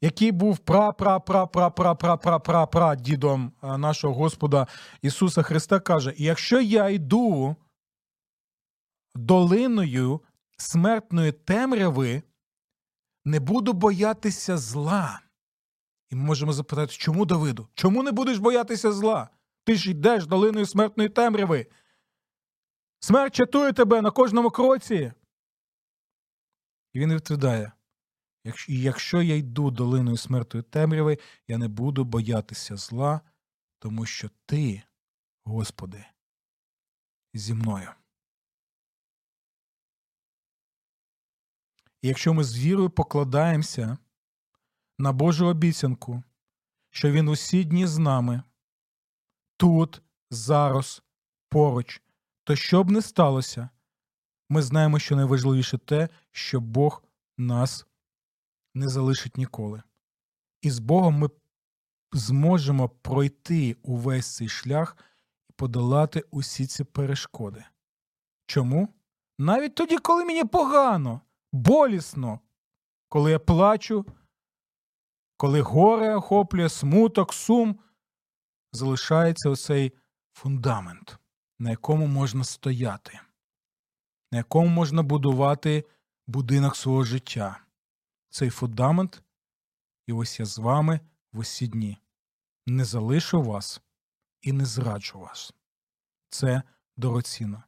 який 0.00 0.32
був 0.32 0.58
пра-пра-пра-пра-пра-пра-пра-пра 0.58 2.96
дідом 2.96 3.52
е, 3.62 3.78
нашого 3.78 4.14
Господа 4.14 4.66
Ісуса 5.02 5.42
Христа, 5.42 5.80
каже: 5.80 6.14
якщо 6.16 6.60
я 6.60 6.88
йду 6.88 7.56
долиною 9.14 10.20
смертної 10.56 11.32
темряви, 11.32 12.22
не 13.24 13.40
буду 13.40 13.72
боятися 13.72 14.58
зла. 14.58 15.20
Ми 16.16 16.24
можемо 16.24 16.52
запитати, 16.52 16.92
чому 16.92 17.26
Давиду? 17.26 17.68
Чому 17.74 18.02
не 18.02 18.12
будеш 18.12 18.38
боятися 18.38 18.92
зла? 18.92 19.30
Ти 19.64 19.74
ж 19.74 19.90
йдеш 19.90 20.26
долиною 20.26 20.66
смертної 20.66 21.08
темряви. 21.08 21.66
Смерть 22.98 23.34
чатує 23.34 23.72
тебе 23.72 24.02
на 24.02 24.10
кожному 24.10 24.50
кроці. 24.50 25.12
І 26.92 27.00
він 27.00 27.14
відповідає: 27.14 27.72
якщо 28.68 29.22
я 29.22 29.36
йду 29.36 29.70
долиною 29.70 30.16
смертної 30.16 30.64
темряви, 30.64 31.18
я 31.48 31.58
не 31.58 31.68
буду 31.68 32.04
боятися 32.04 32.76
зла, 32.76 33.20
тому 33.78 34.06
що 34.06 34.30
ти, 34.46 34.82
Господи, 35.44 36.04
зі 37.34 37.54
мною. 37.54 37.90
І 42.02 42.08
якщо 42.08 42.34
ми 42.34 42.44
з 42.44 42.58
вірою 42.58 42.90
покладаємося 42.90 43.98
на 44.98 45.12
Божу 45.12 45.46
обіцянку, 45.46 46.22
що 46.90 47.10
Він 47.10 47.28
усі 47.28 47.64
дні 47.64 47.86
з 47.86 47.98
нами, 47.98 48.42
тут, 49.56 50.02
зараз, 50.30 51.02
поруч, 51.48 52.02
то 52.44 52.56
що 52.56 52.84
б 52.84 52.90
не 52.90 53.02
сталося, 53.02 53.68
ми 54.48 54.62
знаємо, 54.62 54.98
що 54.98 55.16
найважливіше 55.16 55.78
те, 55.78 56.08
що 56.32 56.60
Бог 56.60 57.04
нас 57.38 57.86
не 58.74 58.88
залишить 58.88 59.36
ніколи. 59.36 59.82
І 60.62 60.70
з 60.70 60.78
Богом 60.78 61.14
ми 61.14 61.30
зможемо 62.12 62.88
пройти 62.88 63.76
увесь 63.82 64.34
цей 64.34 64.48
шлях 64.48 64.96
і 65.50 65.52
подолати 65.52 66.24
усі 66.30 66.66
ці 66.66 66.84
перешкоди. 66.84 67.64
Чому? 68.46 68.88
Навіть 69.38 69.74
тоді, 69.74 69.98
коли 69.98 70.24
мені 70.24 70.44
погано, 70.44 71.20
болісно, 71.52 72.40
коли 73.08 73.30
я 73.30 73.38
плачу, 73.38 74.06
коли 75.36 75.60
горе 75.60 76.14
охоплює 76.14 76.68
смуток, 76.68 77.34
сум, 77.34 77.78
залишається 78.72 79.50
оцей 79.50 79.92
фундамент, 80.32 81.18
на 81.58 81.70
якому 81.70 82.06
можна 82.06 82.44
стояти, 82.44 83.20
на 84.32 84.38
якому 84.38 84.68
можна 84.68 85.02
будувати 85.02 85.84
будинок 86.26 86.76
свого 86.76 87.04
життя. 87.04 87.60
Цей 88.30 88.50
фундамент, 88.50 89.22
і 90.06 90.12
ось 90.12 90.40
я 90.40 90.46
з 90.46 90.58
вами 90.58 91.00
в 91.32 91.38
усі 91.38 91.66
дні. 91.66 91.98
не 92.66 92.84
залишу 92.84 93.42
вас 93.42 93.80
і 94.40 94.52
не 94.52 94.64
зраджу 94.64 95.18
вас. 95.18 95.52
Це 96.28 96.62
дорогоцінно. 96.96 97.62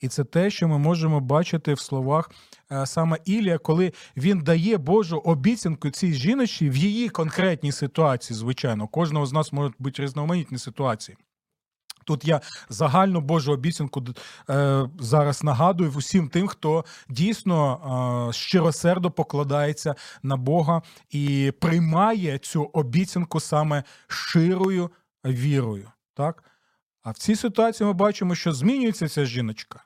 І 0.00 0.08
це 0.08 0.24
те, 0.24 0.50
що 0.50 0.68
ми 0.68 0.78
можемо 0.78 1.20
бачити 1.20 1.74
в 1.74 1.80
словах 1.80 2.30
е, 2.72 2.86
саме 2.86 3.18
Ілія, 3.24 3.58
коли 3.58 3.92
він 4.16 4.40
дає 4.40 4.78
Божу 4.78 5.18
обіцянку 5.18 5.90
цій 5.90 6.12
жіночці 6.12 6.70
в 6.70 6.76
її 6.76 7.08
конкретній 7.08 7.72
ситуації, 7.72 8.36
звичайно. 8.36 8.88
Кожного 8.88 9.26
з 9.26 9.32
нас 9.32 9.52
можуть 9.52 9.74
бути 9.78 10.02
різноманітні 10.02 10.58
ситуації. 10.58 11.16
Тут 12.08 12.24
я 12.24 12.40
загальну 12.68 13.20
Божу 13.20 13.52
обіцянку 13.52 14.04
е, 14.50 14.88
зараз 14.98 15.44
нагадую 15.44 15.92
усім 15.96 16.28
тим, 16.28 16.48
хто 16.48 16.84
дійсно 17.08 18.28
е, 18.28 18.32
щиросердо 18.32 19.10
покладається 19.10 19.94
на 20.22 20.36
Бога 20.36 20.82
і 21.10 21.52
приймає 21.60 22.38
цю 22.38 22.64
обіцянку 22.64 23.40
саме 23.40 23.84
щирою 24.06 24.90
вірою. 25.24 25.90
Так? 26.14 26.44
А 27.08 27.10
в 27.10 27.18
цій 27.18 27.36
ситуації 27.36 27.86
ми 27.86 27.92
бачимо, 27.92 28.34
що 28.34 28.52
змінюється 28.52 29.08
ця 29.08 29.24
жіночка. 29.24 29.84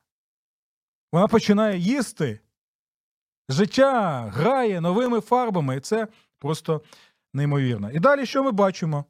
Вона 1.13 1.29
починає 1.29 1.79
їсти. 1.79 2.41
Життя 3.49 4.21
грає 4.35 4.81
новими 4.81 5.21
фарбами, 5.21 5.77
і 5.77 5.81
це 5.81 6.09
просто 6.39 6.83
неймовірно. 7.35 7.91
І 7.91 7.99
далі 7.99 8.27
що 8.27 8.45
ми 8.45 8.51
бачимо? 8.51 9.05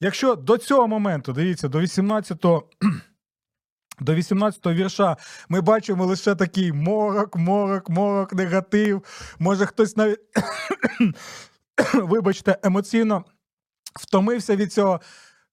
Якщо 0.00 0.34
до 0.34 0.58
цього 0.58 0.88
моменту, 0.88 1.32
дивіться, 1.32 1.68
до 1.68 1.78
18-го 1.78 2.68
до 4.00 4.14
18-го 4.14 4.74
вірша 4.74 5.16
ми 5.48 5.60
бачимо 5.60 6.06
лише 6.06 6.34
такий 6.34 6.72
морок, 6.72 7.36
морок, 7.36 7.90
морок, 7.90 8.32
негатив. 8.32 9.04
Може 9.38 9.66
хтось 9.66 9.96
навіть, 9.96 10.20
вибачте, 11.94 12.58
емоційно 12.62 13.24
втомився 13.94 14.56
від 14.56 14.72
цього. 14.72 15.00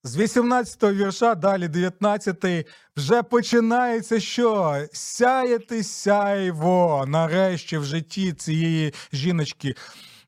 З 0.04 0.16
18-го 0.16 0.92
вірша, 0.92 1.34
далі 1.34 1.68
19-й, 1.68 2.64
вже 2.96 3.22
починається 3.22 4.20
що? 4.20 4.76
Сяяти 4.92 5.84
сяйво 5.84 7.04
нарешті 7.08 7.78
в 7.78 7.84
житті 7.84 8.32
цієї 8.32 8.94
жіночки. 9.12 9.74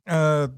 Е, 0.09 0.49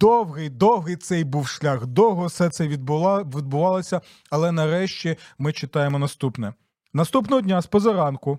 Довгий, 0.00 0.48
довгий 0.48 0.96
цей 0.96 1.24
був 1.24 1.48
шлях, 1.48 1.86
довго 1.86 2.26
все 2.26 2.50
це 2.50 2.68
відбула, 2.68 3.22
відбувалося, 3.22 4.00
але 4.30 4.52
нарешті 4.52 5.16
ми 5.38 5.52
читаємо 5.52 5.98
наступне. 5.98 6.54
Наступного 6.92 7.42
дня, 7.42 7.62
з 7.62 7.66
позаранку, 7.66 8.38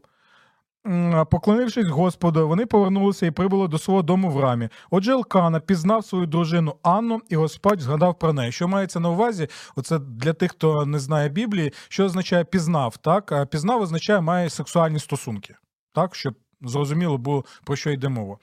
поклонившись 1.31 1.87
Господу, 1.87 2.47
вони 2.47 2.65
повернулися 2.65 3.25
і 3.25 3.31
прибули 3.31 3.67
до 3.67 3.77
свого 3.77 4.01
дому 4.01 4.29
в 4.29 4.39
рамі. 4.39 4.69
Отже, 4.91 5.11
Елкана 5.11 5.59
пізнав 5.59 6.05
свою 6.05 6.25
дружину 6.25 6.75
Анну, 6.83 7.21
і 7.29 7.35
Господь 7.35 7.81
згадав 7.81 8.19
про 8.19 8.33
неї. 8.33 8.51
Що 8.51 8.67
мається 8.67 8.99
на 8.99 9.09
увазі? 9.09 9.47
Оце 9.75 9.99
для 9.99 10.33
тих, 10.33 10.51
хто 10.51 10.85
не 10.85 10.99
знає 10.99 11.29
Біблії, 11.29 11.73
що 11.89 12.05
означає 12.05 12.43
пізнав. 12.43 12.97
Так, 12.97 13.49
пізнав 13.49 13.81
означає 13.81 14.21
має 14.21 14.49
сексуальні 14.49 14.99
стосунки, 14.99 15.55
так, 15.93 16.15
щоб 16.15 16.35
зрозуміло 16.61 17.17
було 17.17 17.45
про 17.63 17.75
що 17.75 17.91
йде 17.91 18.09
мова. 18.09 18.37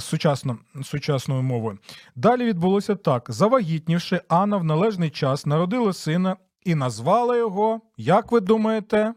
Сучасно, 0.00 0.58
сучасною 0.82 1.42
мовою. 1.42 1.78
Далі 2.16 2.44
відбулося 2.44 2.94
так: 2.94 3.26
завагітнівши, 3.28 4.20
Анна 4.28 4.56
в 4.56 4.64
належний 4.64 5.10
час 5.10 5.46
народила 5.46 5.92
сина 5.92 6.36
і 6.64 6.74
назвала 6.74 7.36
його, 7.36 7.80
як 7.96 8.32
ви 8.32 8.40
думаєте, 8.40 9.14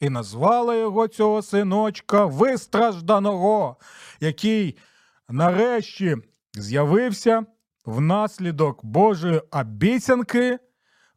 і 0.00 0.10
назвала 0.10 0.74
його 0.74 1.08
цього 1.08 1.42
синочка 1.42 2.24
вистражданого, 2.24 3.76
який 4.20 4.76
нарешті 5.28 6.16
з'явився 6.54 7.46
внаслідок 7.86 8.84
Божої 8.84 9.42
обіцянки, 9.50 10.58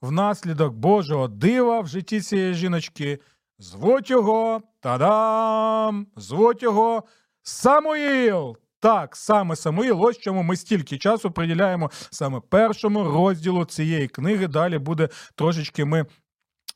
внаслідок 0.02 0.74
Божого 0.74 1.28
дива 1.28 1.80
в 1.80 1.88
житті 1.88 2.22
цієї 2.22 2.54
жіночки. 2.54 3.19
Звуть 3.60 4.10
його 4.10 4.62
та-дам! 4.80 6.08
Звуть 6.15 6.63
його. 6.63 7.04
Самуїл! 7.41 8.58
Так, 8.80 9.15
саме 9.15 9.56
Самуїл, 9.56 10.04
ось 10.04 10.17
чому 10.17 10.43
ми 10.43 10.56
стільки 10.56 10.98
часу 10.98 11.32
приділяємо 11.32 11.91
саме 12.12 12.41
першому 12.50 13.04
розділу 13.04 13.65
цієї 13.65 14.08
книги. 14.08 14.48
Далі 14.48 14.78
буде 14.78 15.10
трошечки 15.36 15.86
ми. 15.86 16.06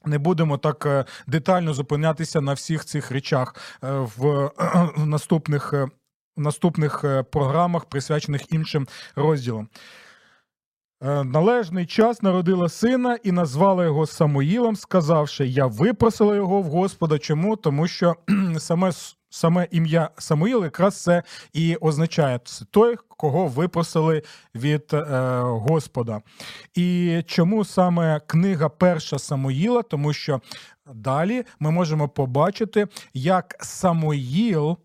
Не 0.05 0.17
будемо 0.17 0.57
так 0.57 0.85
е, 0.85 1.05
детально 1.27 1.73
зупинятися 1.73 2.41
на 2.41 2.53
всіх 2.53 2.85
цих 2.85 3.11
речах 3.11 3.55
е, 3.83 3.87
в 4.17 4.51
наступних 4.97 5.73
в 6.37 6.41
наступних 6.41 7.03
е, 7.03 7.23
програмах, 7.23 7.85
присвячених 7.85 8.53
іншим 8.53 8.87
розділам. 9.15 9.67
Належний 11.23 11.85
час 11.85 12.21
народила 12.21 12.69
сина 12.69 13.17
і 13.23 13.31
назвала 13.31 13.85
його 13.85 14.07
Самуїлом, 14.07 14.75
сказавши: 14.75 15.47
Я 15.47 15.65
випросила 15.65 16.35
його 16.35 16.61
в 16.61 16.65
Господа. 16.65 17.19
Чому? 17.19 17.55
Тому 17.55 17.87
що 17.87 18.15
саме 18.59 18.91
саме 19.29 19.67
ім'я 19.71 20.09
Самуїл 20.17 20.63
якраз 20.63 21.03
це 21.03 21.23
і 21.53 21.75
означає 21.75 22.39
це 22.43 22.65
той, 22.71 22.95
кого 23.17 23.47
випросили 23.47 24.21
від 24.55 24.93
е, 24.93 25.05
Господа. 25.41 26.21
І 26.73 27.21
чому 27.27 27.65
саме 27.65 28.19
книга 28.27 28.69
Перша 28.69 29.19
Самуїла? 29.19 29.81
Тому 29.81 30.13
що 30.13 30.41
далі 30.93 31.43
ми 31.59 31.71
можемо 31.71 32.09
побачити, 32.09 32.87
як 33.13 33.55
Самуїл. 33.59 34.77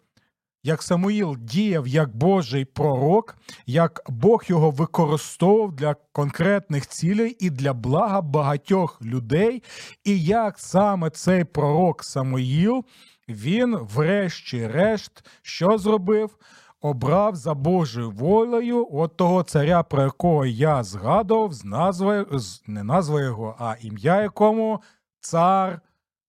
Як 0.65 0.83
Самуїл 0.83 1.37
діяв 1.41 1.89
як 1.89 2.17
Божий 2.17 2.65
пророк, 2.65 3.37
як 3.67 4.03
Бог 4.09 4.45
його 4.47 4.71
використовував 4.71 5.73
для 5.73 5.97
конкретних 6.13 6.87
цілей 6.87 7.37
і 7.41 7.51
для 7.51 7.73
блага 7.73 8.21
багатьох 8.21 9.03
людей, 9.03 9.63
і 10.05 10.25
як 10.25 10.59
саме 10.59 11.11
цей 11.11 11.45
пророк 11.45 12.05
Самуїл 12.05 12.85
він, 13.29 13.77
врешті-решт, 13.77 15.27
що 15.43 15.79
зробив? 15.79 16.39
Обрав 16.81 17.37
за 17.37 17.55
Божою 17.55 18.11
волею 18.11 18.89
от 18.93 19.17
того 19.17 19.43
царя, 19.43 19.83
про 19.83 20.03
якого 20.03 20.47
я 20.47 20.83
згадував, 20.83 21.53
з 21.53 21.65
назви, 21.65 22.27
не 22.67 22.85
назва 22.85 23.21
його, 23.21 23.57
а 23.59 23.75
ім'я 23.81 24.23
якому 24.23 24.83
цар 25.21 25.81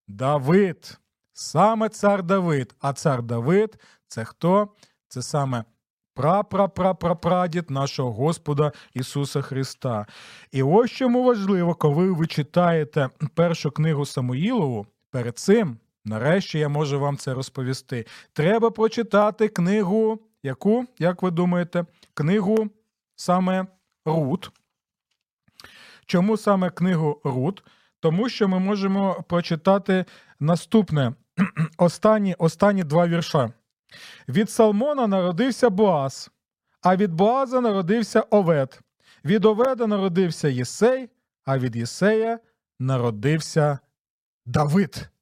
Давид. 0.07 0.99
Саме 1.33 1.89
цар 1.89 2.23
Давид. 2.23 2.75
А 2.81 2.93
цар 2.93 3.23
Давид 3.23 3.79
це 4.07 4.25
хто? 4.25 4.67
Це 5.07 5.21
саме 5.21 5.63
прапрапрапрапрадід 6.13 7.69
нашого 7.69 8.11
Господа 8.11 8.71
Ісуса 8.93 9.41
Христа. 9.41 10.05
І 10.51 10.63
ось 10.63 10.91
чому 10.91 11.23
важливо, 11.23 11.75
коли 11.75 12.11
ви 12.11 12.27
читаєте 12.27 13.09
першу 13.35 13.71
книгу 13.71 14.05
Самуїлову, 14.05 14.87
перед 15.11 15.37
цим 15.37 15.77
Нарешті 16.05 16.59
я 16.59 16.69
можу 16.69 16.99
вам 16.99 17.17
це 17.17 17.33
розповісти. 17.33 18.05
Треба 18.33 18.71
прочитати 18.71 19.47
книгу, 19.47 20.19
яку, 20.43 20.85
як 20.99 21.21
ви 21.21 21.31
думаєте, 21.31 21.85
книгу 22.13 22.69
саме 23.15 23.65
Рут. 24.05 24.51
Чому 26.05 26.37
саме 26.37 26.69
книгу 26.69 27.21
Рут? 27.23 27.63
Тому 27.99 28.29
що 28.29 28.47
ми 28.47 28.59
можемо 28.59 29.23
прочитати 29.29 30.05
наступне 30.39 31.13
останні, 31.77 32.33
останні 32.33 32.83
два 32.83 33.07
вірша. 33.07 33.53
Від 34.27 34.49
Салмона 34.49 35.07
народився 35.07 35.69
Боаз, 35.69 36.31
а 36.81 36.95
від 36.95 37.13
Боаза 37.13 37.61
народився 37.61 38.21
Овед. 38.21 38.79
Від 39.25 39.45
Оведа 39.45 39.87
народився 39.87 40.47
Єсей, 40.47 41.09
а 41.45 41.57
від 41.57 41.75
Єсея 41.75 42.39
народився 42.79 43.79
Давид. 44.45 45.12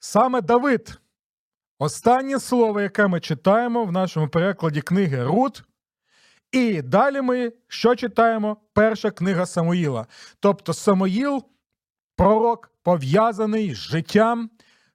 Саме 0.00 0.40
Давид. 0.40 1.00
Останнє 1.78 2.40
слово, 2.40 2.80
яке 2.80 3.06
ми 3.06 3.20
читаємо 3.20 3.84
в 3.84 3.92
нашому 3.92 4.28
перекладі 4.28 4.80
книги 4.80 5.24
Рут. 5.24 5.62
І 6.52 6.82
далі 6.82 7.20
ми 7.20 7.52
що 7.68 7.96
читаємо? 7.96 8.56
Перша 8.72 9.10
книга 9.10 9.46
Самуїла. 9.46 10.06
Тобто 10.40 10.72
Самуїл, 10.72 11.44
пророк, 12.16 12.72
пов'язаний 12.82 13.74
з 13.74 13.76
життям 13.76 14.50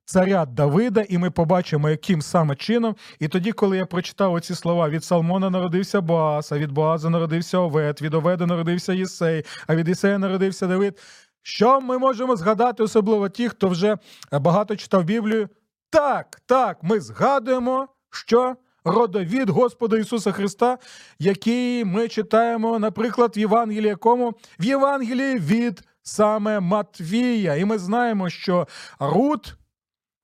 царя 0.06 0.46
Давида, 0.46 1.02
і 1.10 1.18
ми 1.18 1.32
побачимо, 1.32 1.90
яким 1.90 2.22
саме 2.22 2.56
чином. 2.56 2.96
І 3.20 3.28
тоді, 3.28 3.52
коли 3.52 3.78
я 3.78 3.86
прочитав 3.86 4.34
оці 4.34 4.56
слова: 4.56 4.90
від 4.90 5.04
Салмона 5.04 5.50
народився 5.50 6.02
Боас, 6.02 6.52
від 6.52 6.72
Боаза 6.72 7.10
народився 7.10 7.58
Овед, 7.58 8.02
від 8.02 8.14
Оведа 8.14 8.46
народився 8.46 8.94
Єсей, 8.94 9.46
а 9.68 9.76
від 9.76 9.88
Єсея 9.88 10.18
народився 10.18 10.68
Давид. 10.68 11.00
Що 11.48 11.82
ми 11.82 11.98
можемо 11.98 12.36
згадати, 12.36 12.84
особливо 12.84 13.30
ті, 13.30 13.50
хто 13.50 13.68
вже 13.68 13.98
багато 14.32 14.76
читав 14.76 15.04
Біблію? 15.04 15.50
Так, 15.90 16.42
так, 16.46 16.78
ми 16.84 17.00
згадуємо, 17.00 17.88
що 18.12 18.56
родовід 18.86 19.50
Господа 19.50 19.98
Ісуса 19.98 20.32
Христа, 20.32 20.78
який 21.20 21.86
ми 21.86 22.08
читаємо, 22.08 22.80
наприклад, 22.80 23.38
в 23.38 23.40
Євангелії 23.40 23.88
якому 23.88 24.34
в 24.60 24.66
Євангелії 24.66 25.40
від 25.40 25.84
саме 26.02 26.60
Матвія. 26.60 27.56
І 27.56 27.66
ми 27.66 27.78
знаємо, 27.78 28.30
що 28.30 28.68
Рут, 29.00 29.56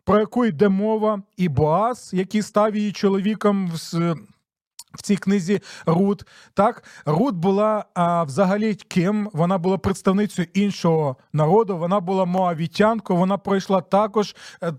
про 0.04 0.20
яку 0.20 0.46
йде 0.46 0.70
мова, 0.70 1.22
і 1.38 1.50
Боас, 1.50 2.14
який 2.14 2.42
став 2.42 2.76
її 2.76 2.92
чоловіком 2.92 3.72
В 4.94 5.02
цій 5.02 5.16
книзі 5.16 5.62
Рут. 5.86 6.26
Так, 6.54 6.84
Рут 7.06 7.36
була 7.36 7.86
а, 7.94 8.24
взагалі 8.24 8.76
ким? 8.76 9.30
Вона 9.34 9.58
була 9.58 9.78
представницею 9.78 10.48
іншого 10.54 11.16
народу. 11.34 11.78
Вона 11.78 12.00
була 12.00 12.26
моавітянкою. 12.26 13.20
Вона 13.20 13.38
пройшла 13.38 13.82
також 13.82 14.36
е, 14.64 14.74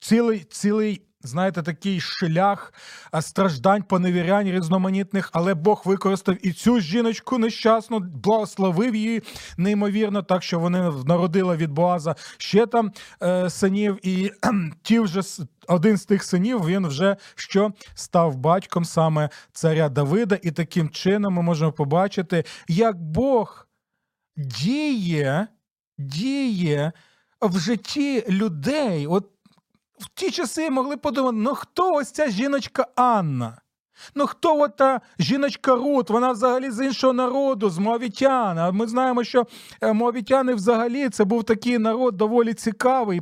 цілий 0.00 0.38
цілий. 0.38 1.02
Знаєте, 1.22 1.62
такий 1.62 2.00
шлях 2.00 2.74
страждань, 3.20 3.82
поневірянь 3.82 4.50
різноманітних, 4.50 5.30
але 5.32 5.54
Бог 5.54 5.82
використав 5.84 6.46
і 6.46 6.52
цю 6.52 6.80
жіночку 6.80 7.38
нещасну, 7.38 7.98
благословив 7.98 8.94
її 8.94 9.22
неймовірно, 9.56 10.22
так 10.22 10.42
що 10.42 10.58
вони 10.58 10.92
народила 11.06 11.56
від 11.56 11.70
Боаза 11.70 12.14
ще 12.38 12.66
там 12.66 12.92
е, 13.22 13.50
синів, 13.50 13.98
і 14.02 14.30
ті 14.82 15.00
вже 15.00 15.20
один 15.68 15.96
з 15.96 16.04
тих 16.04 16.24
синів 16.24 16.66
він 16.66 16.86
вже 16.86 17.16
що 17.34 17.72
став 17.94 18.36
батьком 18.36 18.84
саме 18.84 19.28
царя 19.52 19.88
Давида, 19.88 20.38
і 20.42 20.50
таким 20.50 20.90
чином 20.90 21.34
ми 21.34 21.42
можемо 21.42 21.72
побачити, 21.72 22.44
як 22.68 23.02
Бог 23.02 23.66
діє, 24.36 25.46
діє 25.98 26.92
в 27.40 27.58
житті 27.58 28.24
людей. 28.28 29.06
От 29.06 29.31
в 30.02 30.08
ті 30.14 30.30
часи 30.30 30.70
могли 30.70 30.96
подумати, 30.96 31.36
ну 31.40 31.54
хто 31.54 31.94
ось 31.94 32.10
ця 32.10 32.30
жіночка 32.30 32.86
Анна? 32.94 33.58
Ну 34.14 34.26
хто 34.26 34.60
от 34.60 34.76
та 34.76 35.00
жіночка 35.18 35.74
Рут? 35.74 36.10
Вона 36.10 36.32
взагалі 36.32 36.70
з 36.70 36.84
іншого 36.84 37.12
народу, 37.12 37.70
з 37.70 37.78
Моавітян. 37.78 38.58
А 38.58 38.70
ми 38.72 38.86
знаємо, 38.86 39.24
що 39.24 39.46
е, 39.80 39.92
Моавітяни 39.92 40.54
взагалі 40.54 41.08
це 41.08 41.24
був 41.24 41.44
такий 41.44 41.78
народ 41.78 42.16
доволі 42.16 42.54
цікавий. 42.54 43.20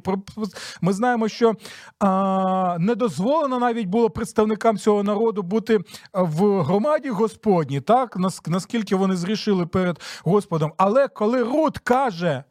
Ми 0.80 0.92
знаємо, 0.92 1.28
що 1.28 1.54
а, 1.98 2.76
не 2.80 2.94
дозволено 2.94 3.58
навіть 3.58 3.86
було 3.86 4.10
представникам 4.10 4.78
цього 4.78 5.02
народу 5.02 5.42
бути 5.42 5.78
в 6.14 6.62
громаді 6.62 7.08
Господній, 7.10 7.80
так 7.80 8.16
наскільки 8.46 8.96
вони 8.96 9.16
зрішили 9.16 9.66
перед 9.66 10.00
Господом. 10.24 10.72
Але 10.76 11.08
коли 11.08 11.42
Рут 11.42 11.78
каже 11.78 12.44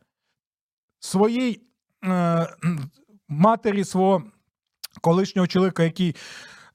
своїй 1.00 1.62
е, 2.06 2.48
матері 3.30 3.84
свого 3.84 4.24
колишнього 5.02 5.48
чоловіка, 5.48 5.84
який 5.84 6.16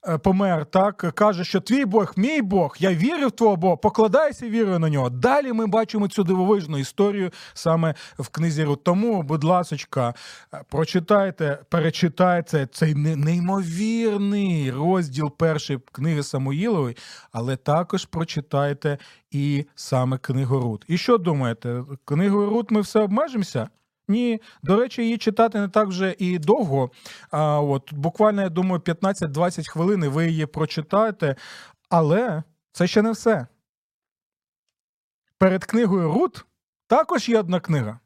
е, 0.08 0.18
помер, 0.18 0.66
так 0.66 0.96
каже, 0.96 1.44
що 1.44 1.60
твій 1.60 1.84
Бог, 1.84 2.12
мій 2.16 2.42
Бог, 2.42 2.76
я 2.78 2.94
вірю 2.94 3.28
в 3.28 3.30
твого 3.30 3.56
Бога, 3.56 3.76
покладайся 3.76 4.48
вірою 4.48 4.78
на 4.78 4.88
нього. 4.88 5.10
Далі 5.10 5.52
ми 5.52 5.66
бачимо 5.66 6.08
цю 6.08 6.24
дивовижну 6.24 6.78
історію 6.78 7.30
саме 7.54 7.94
в 8.18 8.28
книзі 8.28 8.64
Рут. 8.64 8.84
Тому, 8.84 9.22
будь 9.22 9.44
ласочка, 9.44 10.14
е, 10.54 10.62
прочитайте, 10.68 11.58
перечитайте 11.68 12.66
цей 12.66 12.94
неймовірний 12.94 14.70
розділ 14.70 15.36
першої 15.36 15.78
книги 15.92 16.22
Самуїлової, 16.22 16.96
але 17.32 17.56
також 17.56 18.04
прочитайте 18.04 18.98
і 19.30 19.66
саме 19.74 20.18
книгу 20.18 20.60
Рут. 20.60 20.84
І 20.88 20.98
що 20.98 21.18
думаєте? 21.18 21.82
Книгою 22.04 22.50
Рут 22.50 22.70
ми 22.70 22.80
все 22.80 23.00
обмежимося? 23.00 23.68
Ні, 24.08 24.40
до 24.62 24.76
речі, 24.76 25.02
її 25.02 25.18
читати 25.18 25.60
не 25.60 25.68
так 25.68 25.88
вже 25.88 26.14
і 26.18 26.38
довго. 26.38 26.90
А, 27.30 27.60
от, 27.60 27.94
буквально, 27.94 28.42
я 28.42 28.48
думаю, 28.48 28.80
15-20 28.80 29.68
хвилин 29.68 30.08
ви 30.08 30.26
її 30.26 30.46
прочитаєте. 30.46 31.36
Але 31.88 32.42
це 32.72 32.86
ще 32.86 33.02
не 33.02 33.10
все. 33.10 33.46
Перед 35.38 35.64
книгою 35.64 36.12
Рут 36.12 36.44
також 36.86 37.28
є 37.28 37.38
одна 37.38 37.60
книга. 37.60 38.00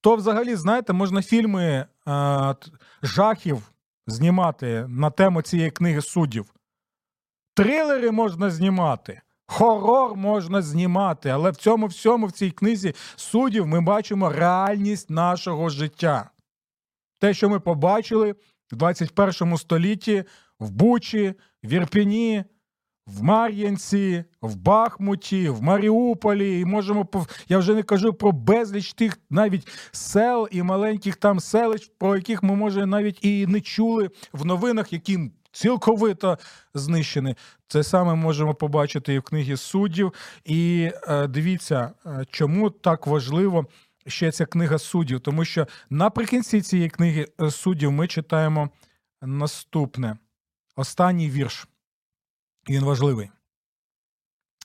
То, 0.00 0.16
взагалі, 0.16 0.56
знаєте, 0.56 0.92
можна 0.92 1.22
фільми 1.22 1.86
а, 2.04 2.54
жахів 3.02 3.72
знімати 4.06 4.86
на 4.88 5.10
тему 5.10 5.42
цієї 5.42 5.70
книги 5.70 6.02
суддів. 6.02 6.54
Трилери 7.54 8.10
можна 8.10 8.50
знімати. 8.50 9.20
Хорор 9.46 10.16
можна 10.16 10.62
знімати, 10.62 11.28
але 11.28 11.50
в 11.50 11.56
цьому 11.56 11.86
всьому, 11.86 12.26
в 12.26 12.32
цій 12.32 12.50
книзі 12.50 12.94
суддів, 13.16 13.66
ми 13.66 13.80
бачимо 13.80 14.28
реальність 14.30 15.10
нашого 15.10 15.68
життя. 15.68 16.30
Те, 17.20 17.34
що 17.34 17.48
ми 17.48 17.60
побачили 17.60 18.32
в 18.72 18.76
21 18.76 19.56
столітті 19.56 20.24
в 20.60 20.70
Бучі, 20.70 21.34
в 21.64 21.72
Ірпіні, 21.72 22.44
в 23.06 23.22
Мар'янці, 23.22 24.24
в 24.42 24.56
Бахмуті, 24.56 25.48
в 25.48 25.62
Маріуполі. 25.62 26.60
І 26.60 26.64
можемо 26.64 27.08
я 27.48 27.58
вже 27.58 27.74
не 27.74 27.82
кажу 27.82 28.12
про 28.12 28.32
безліч 28.32 28.92
тих 28.92 29.18
навіть 29.30 29.68
сел 29.92 30.48
і 30.50 30.62
маленьких 30.62 31.16
там 31.16 31.40
селищ, 31.40 31.90
про 31.98 32.16
яких 32.16 32.42
ми 32.42 32.54
може 32.54 32.86
навіть 32.86 33.24
і 33.24 33.46
не 33.46 33.60
чули 33.60 34.10
в 34.32 34.44
новинах, 34.44 34.92
які 34.92 35.30
цілковито 35.56 36.38
знищені. 36.74 37.34
Це 37.68 37.84
саме 37.84 38.14
можемо 38.14 38.54
побачити 38.54 39.14
і 39.14 39.18
в 39.18 39.22
книгі 39.22 39.56
суддів. 39.56 40.12
І 40.44 40.90
е, 41.08 41.26
дивіться, 41.26 41.92
е, 42.06 42.24
чому 42.30 42.70
так 42.70 43.06
важливо 43.06 43.66
ще 44.06 44.32
ця 44.32 44.46
книга 44.46 44.78
суддів, 44.78 45.20
тому 45.20 45.44
що 45.44 45.66
наприкінці 45.90 46.62
цієї 46.62 46.88
книги 46.88 47.26
е, 47.40 47.50
суддів 47.50 47.92
ми 47.92 48.08
читаємо 48.08 48.70
наступне. 49.22 50.16
Останній 50.76 51.30
вірш. 51.30 51.68
Він 52.68 52.84
важливий. 52.84 53.30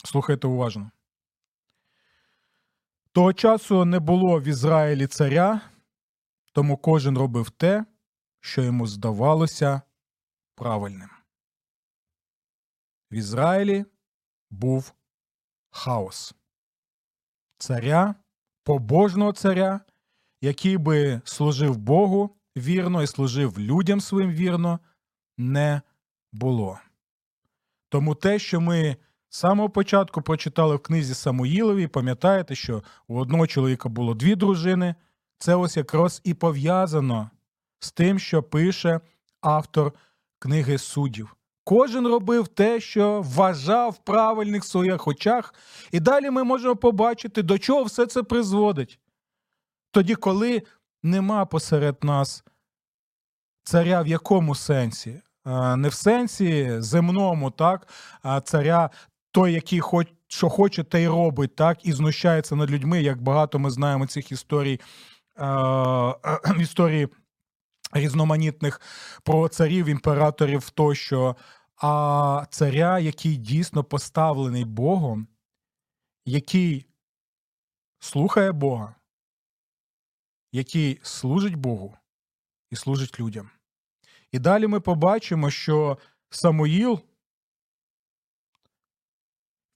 Слухайте 0.04 0.48
уважно. 0.48 0.92
Того 3.12 3.34
часу 3.34 3.86
не 3.86 4.00
було 4.00 4.40
в 4.40 4.44
Ізраїлі 4.44 5.08
царя, 5.08 5.62
тому 6.54 6.78
кожен 6.78 7.18
робив 7.18 7.50
те, 7.50 7.86
що 8.40 8.62
йому 8.62 8.88
здавалося 8.88 9.82
правильним. 10.62 11.10
В 13.12 13.16
Ізраїлі 13.16 13.86
був 14.50 14.94
хаос. 15.72 16.36
Царя, 17.58 18.16
побожного 18.64 19.34
царя, 19.34 19.80
який 20.42 20.78
би 20.78 21.22
служив 21.26 21.78
Богу 21.78 22.36
вірно 22.58 23.04
і 23.04 23.08
служив 23.08 23.60
людям 23.60 24.02
своїм 24.02 24.32
вірно, 24.32 24.80
не 25.38 25.82
було. 26.32 26.80
Тому 27.90 28.16
те, 28.16 28.40
що 28.40 28.62
ми 28.62 28.98
з 29.30 29.38
самого 29.38 29.70
початку 29.70 30.22
прочитали 30.22 30.76
в 30.76 30.80
книзі 30.80 31.14
Самуїлові, 31.14 31.88
пам'ятаєте, 31.88 32.56
що 32.56 32.84
у 33.08 33.20
одного 33.20 33.48
чоловіка 33.48 33.90
було 33.90 34.14
дві 34.14 34.36
дружини, 34.36 34.96
це 35.38 35.56
ось 35.56 35.78
якраз 35.78 36.22
і 36.24 36.34
пов'язано 36.34 37.30
з 37.80 37.92
тим, 37.92 38.20
що 38.20 38.44
пише 38.44 39.02
автор 39.40 39.94
книги 40.42 40.78
суддів. 40.78 41.36
Кожен 41.64 42.08
робив 42.08 42.48
те, 42.48 42.80
що 42.80 43.22
вважав 43.22 43.98
правильних 43.98 44.64
в 44.64 44.68
своїх 44.68 45.08
очах, 45.08 45.54
і 45.92 46.00
далі 46.00 46.30
ми 46.30 46.44
можемо 46.44 46.76
побачити, 46.76 47.44
до 47.44 47.58
чого 47.58 47.84
все 47.84 48.06
це 48.06 48.24
призводить. 48.24 49.00
Тоді, 49.92 50.16
коли 50.16 50.62
нема 51.04 51.46
посеред 51.46 52.04
нас 52.04 52.44
царя 53.64 54.02
в 54.02 54.08
якому 54.08 54.56
сенсі? 54.56 55.22
Не 55.76 55.88
в 55.88 55.94
сенсі 55.94 56.82
земному, 56.82 57.52
так, 57.52 57.88
а 58.22 58.42
царя 58.42 58.90
той, 59.32 59.54
який 59.54 59.80
хоч, 59.80 60.08
що 60.28 60.50
хоче, 60.50 60.84
те 60.84 61.02
й 61.02 61.08
робить, 61.08 61.56
так, 61.56 61.86
і 61.86 61.94
знущається 61.94 62.56
над 62.56 62.72
людьми, 62.72 63.02
як 63.02 63.22
багато 63.22 63.60
ми 63.60 63.70
знаємо 63.70 64.08
цих 64.08 64.32
історій, 64.32 64.80
історії 66.60 67.10
різноманітних 67.92 68.82
про 69.24 69.50
царів, 69.50 69.86
імператорів 69.86 70.70
тощо, 70.70 71.36
а 71.78 72.46
царя, 72.50 73.00
який 73.00 73.38
дійсно 73.38 73.84
поставлений 73.84 74.66
Богом, 74.66 75.28
який 76.26 76.86
слухає 78.00 78.52
Бога, 78.52 78.96
який 80.52 81.00
служить 81.04 81.56
Богу 81.56 81.98
і 82.70 82.76
служить 82.76 83.20
людям. 83.20 83.50
І 84.32 84.40
далі 84.40 84.68
ми 84.68 84.80
побачимо, 84.80 85.50
що 85.50 85.98
Самуїл 86.30 87.02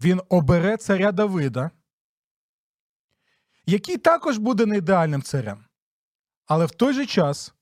він 0.02 0.22
обере 0.30 0.78
царя 0.78 1.12
Давида, 1.12 1.72
який 3.66 3.98
також 3.98 4.38
буде 4.38 4.66
не 4.66 4.78
ідеальним 4.78 5.22
царем. 5.22 5.66
Але 6.46 6.66
в 6.66 6.72
той 6.72 6.94
же 6.94 7.06
час 7.06 7.55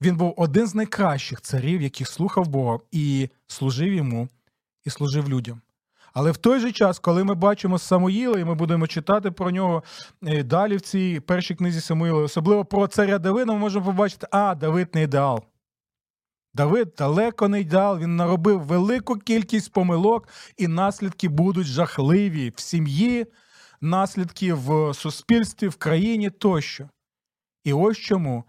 він 0.00 0.16
був 0.16 0.34
один 0.36 0.66
з 0.66 0.74
найкращих 0.74 1.40
царів, 1.40 1.82
який 1.82 2.06
слухав 2.06 2.48
Бога 2.48 2.78
і 2.92 3.28
служив 3.46 3.92
йому, 3.92 4.28
і 4.84 4.90
служив 4.90 5.28
людям. 5.28 5.60
Але 6.14 6.30
в 6.30 6.36
той 6.36 6.60
же 6.60 6.72
час, 6.72 6.98
коли 6.98 7.24
ми 7.24 7.34
бачимо 7.34 7.78
Самуїла, 7.78 8.38
і 8.40 8.44
ми 8.44 8.54
будемо 8.54 8.86
читати 8.86 9.30
про 9.30 9.50
нього 9.50 9.82
е, 10.22 10.42
далі 10.42 10.76
в 10.76 10.80
цій 10.80 11.20
першій 11.20 11.54
книзі 11.54 11.80
Самуїла, 11.80 12.22
особливо 12.22 12.64
про 12.64 12.86
царя 12.86 13.18
Давида, 13.18 13.52
ми 13.52 13.58
можемо 13.58 13.84
побачити, 13.84 14.26
а 14.30 14.54
Давид 14.54 14.88
не 14.94 15.02
ідеал. 15.02 15.44
Давид 16.54 16.94
далеко 16.98 17.48
не 17.48 17.60
ідеал, 17.60 17.98
він 17.98 18.16
наробив 18.16 18.60
велику 18.60 19.16
кількість 19.16 19.72
помилок, 19.72 20.28
і 20.56 20.68
наслідки 20.68 21.28
будуть 21.28 21.66
жахливі 21.66 22.52
в 22.56 22.60
сім'ї, 22.60 23.26
наслідки 23.80 24.54
в 24.54 24.94
суспільстві, 24.94 25.68
в 25.68 25.76
країні 25.76 26.30
тощо. 26.30 26.88
І 27.64 27.72
ось 27.72 27.98
чому 27.98 28.44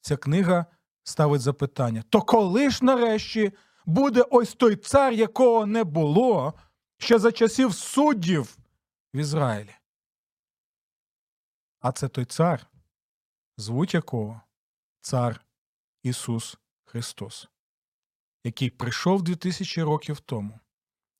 ця 0.00 0.16
книга 0.16 0.66
ставить 1.06 1.40
запитання: 1.40 2.04
то 2.08 2.22
коли 2.22 2.70
ж 2.70 2.84
нарешті 2.84 3.52
буде 3.86 4.22
ось 4.30 4.54
той 4.54 4.76
цар, 4.76 5.12
якого 5.12 5.66
не 5.66 5.84
було 5.84 6.54
ще 6.98 7.18
за 7.18 7.32
часів 7.32 7.74
суддів 7.74 8.56
в 9.14 9.18
Ізраїлі. 9.18 9.74
А 11.80 11.92
це 11.92 12.08
той 12.08 12.24
цар, 12.24 12.66
звуть 13.56 13.94
якого 13.94 14.40
цар 15.00 15.40
Ісус 16.02 16.56
Христос, 16.84 17.48
який 18.44 18.70
прийшов 18.70 19.22
2000 19.22 19.82
років 19.82 20.20
тому 20.20 20.60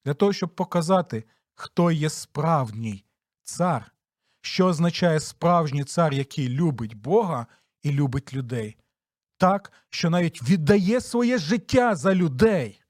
для 0.04 0.14
того, 0.14 0.32
щоб 0.32 0.54
показати, 0.54 1.24
хто 1.54 1.90
є 1.90 2.10
справжній 2.10 3.04
цар, 3.42 3.92
що 4.40 4.66
означає 4.66 5.20
справжній 5.20 5.84
цар, 5.84 6.12
який 6.12 6.48
любить 6.48 6.94
Бога 6.94 7.46
і 7.82 7.92
любить 7.92 8.34
людей, 8.34 8.76
так, 9.38 9.72
що 9.90 10.10
навіть 10.10 10.42
віддає 10.42 11.00
своє 11.00 11.38
життя 11.38 11.94
за 11.94 12.14
людей, 12.14 12.82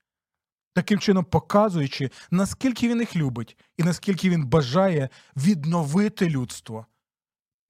таким 0.75 0.99
чином 0.99 1.25
показуючи, 1.25 2.11
наскільки 2.31 2.89
він 2.89 3.01
їх 3.01 3.17
любить 3.17 3.57
і 3.77 3.83
наскільки 3.83 4.31
він 4.31 4.47
бажає 4.47 5.09
відновити 5.37 6.29
людство. 6.29 6.87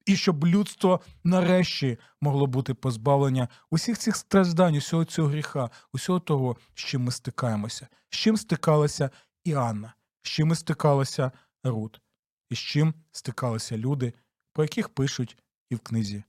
І 0.05 0.15
щоб 0.15 0.45
людство 0.45 1.01
нарешті 1.23 1.99
могло 2.21 2.47
бути 2.47 2.73
позбавлення 2.73 3.47
усіх 3.71 3.97
цих 3.97 4.15
страждань, 4.15 4.75
усього 4.75 5.05
цього 5.05 5.27
гріха, 5.27 5.69
усього 5.93 6.19
того, 6.19 6.57
з 6.75 6.79
чим 6.79 7.03
ми 7.03 7.11
стикаємося, 7.11 7.87
з 8.09 8.15
чим 8.15 8.37
стикалася 8.37 9.09
і 9.43 9.53
Анна, 9.53 9.93
з 10.21 10.29
чим 10.29 10.55
стикалася 10.55 11.31
Рут, 11.63 12.01
і 12.49 12.55
з 12.55 12.59
чим 12.59 12.93
стикалися 13.11 13.77
люди, 13.77 14.13
про 14.53 14.63
яких 14.63 14.89
пишуть 14.89 15.37
і 15.69 15.75
в 15.75 15.79
книзі 15.79 16.23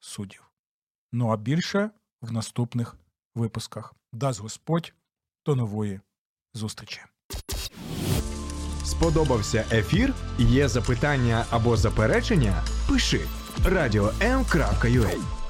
суддів. 0.00 0.51
Ну 1.12 1.28
а 1.28 1.36
більше 1.36 1.90
в 2.22 2.32
наступних 2.32 2.96
випусках. 3.34 3.94
Дасть 4.12 4.40
Господь 4.40 4.94
до 5.46 5.56
нової 5.56 6.00
зустрічі. 6.54 7.00
Сподобався 8.84 9.64
ефір? 9.72 10.14
Є 10.38 10.68
запитання 10.68 11.44
або 11.50 11.76
заперечення? 11.76 12.62
Пиши 12.88 13.20
радіом.ua 13.64 15.41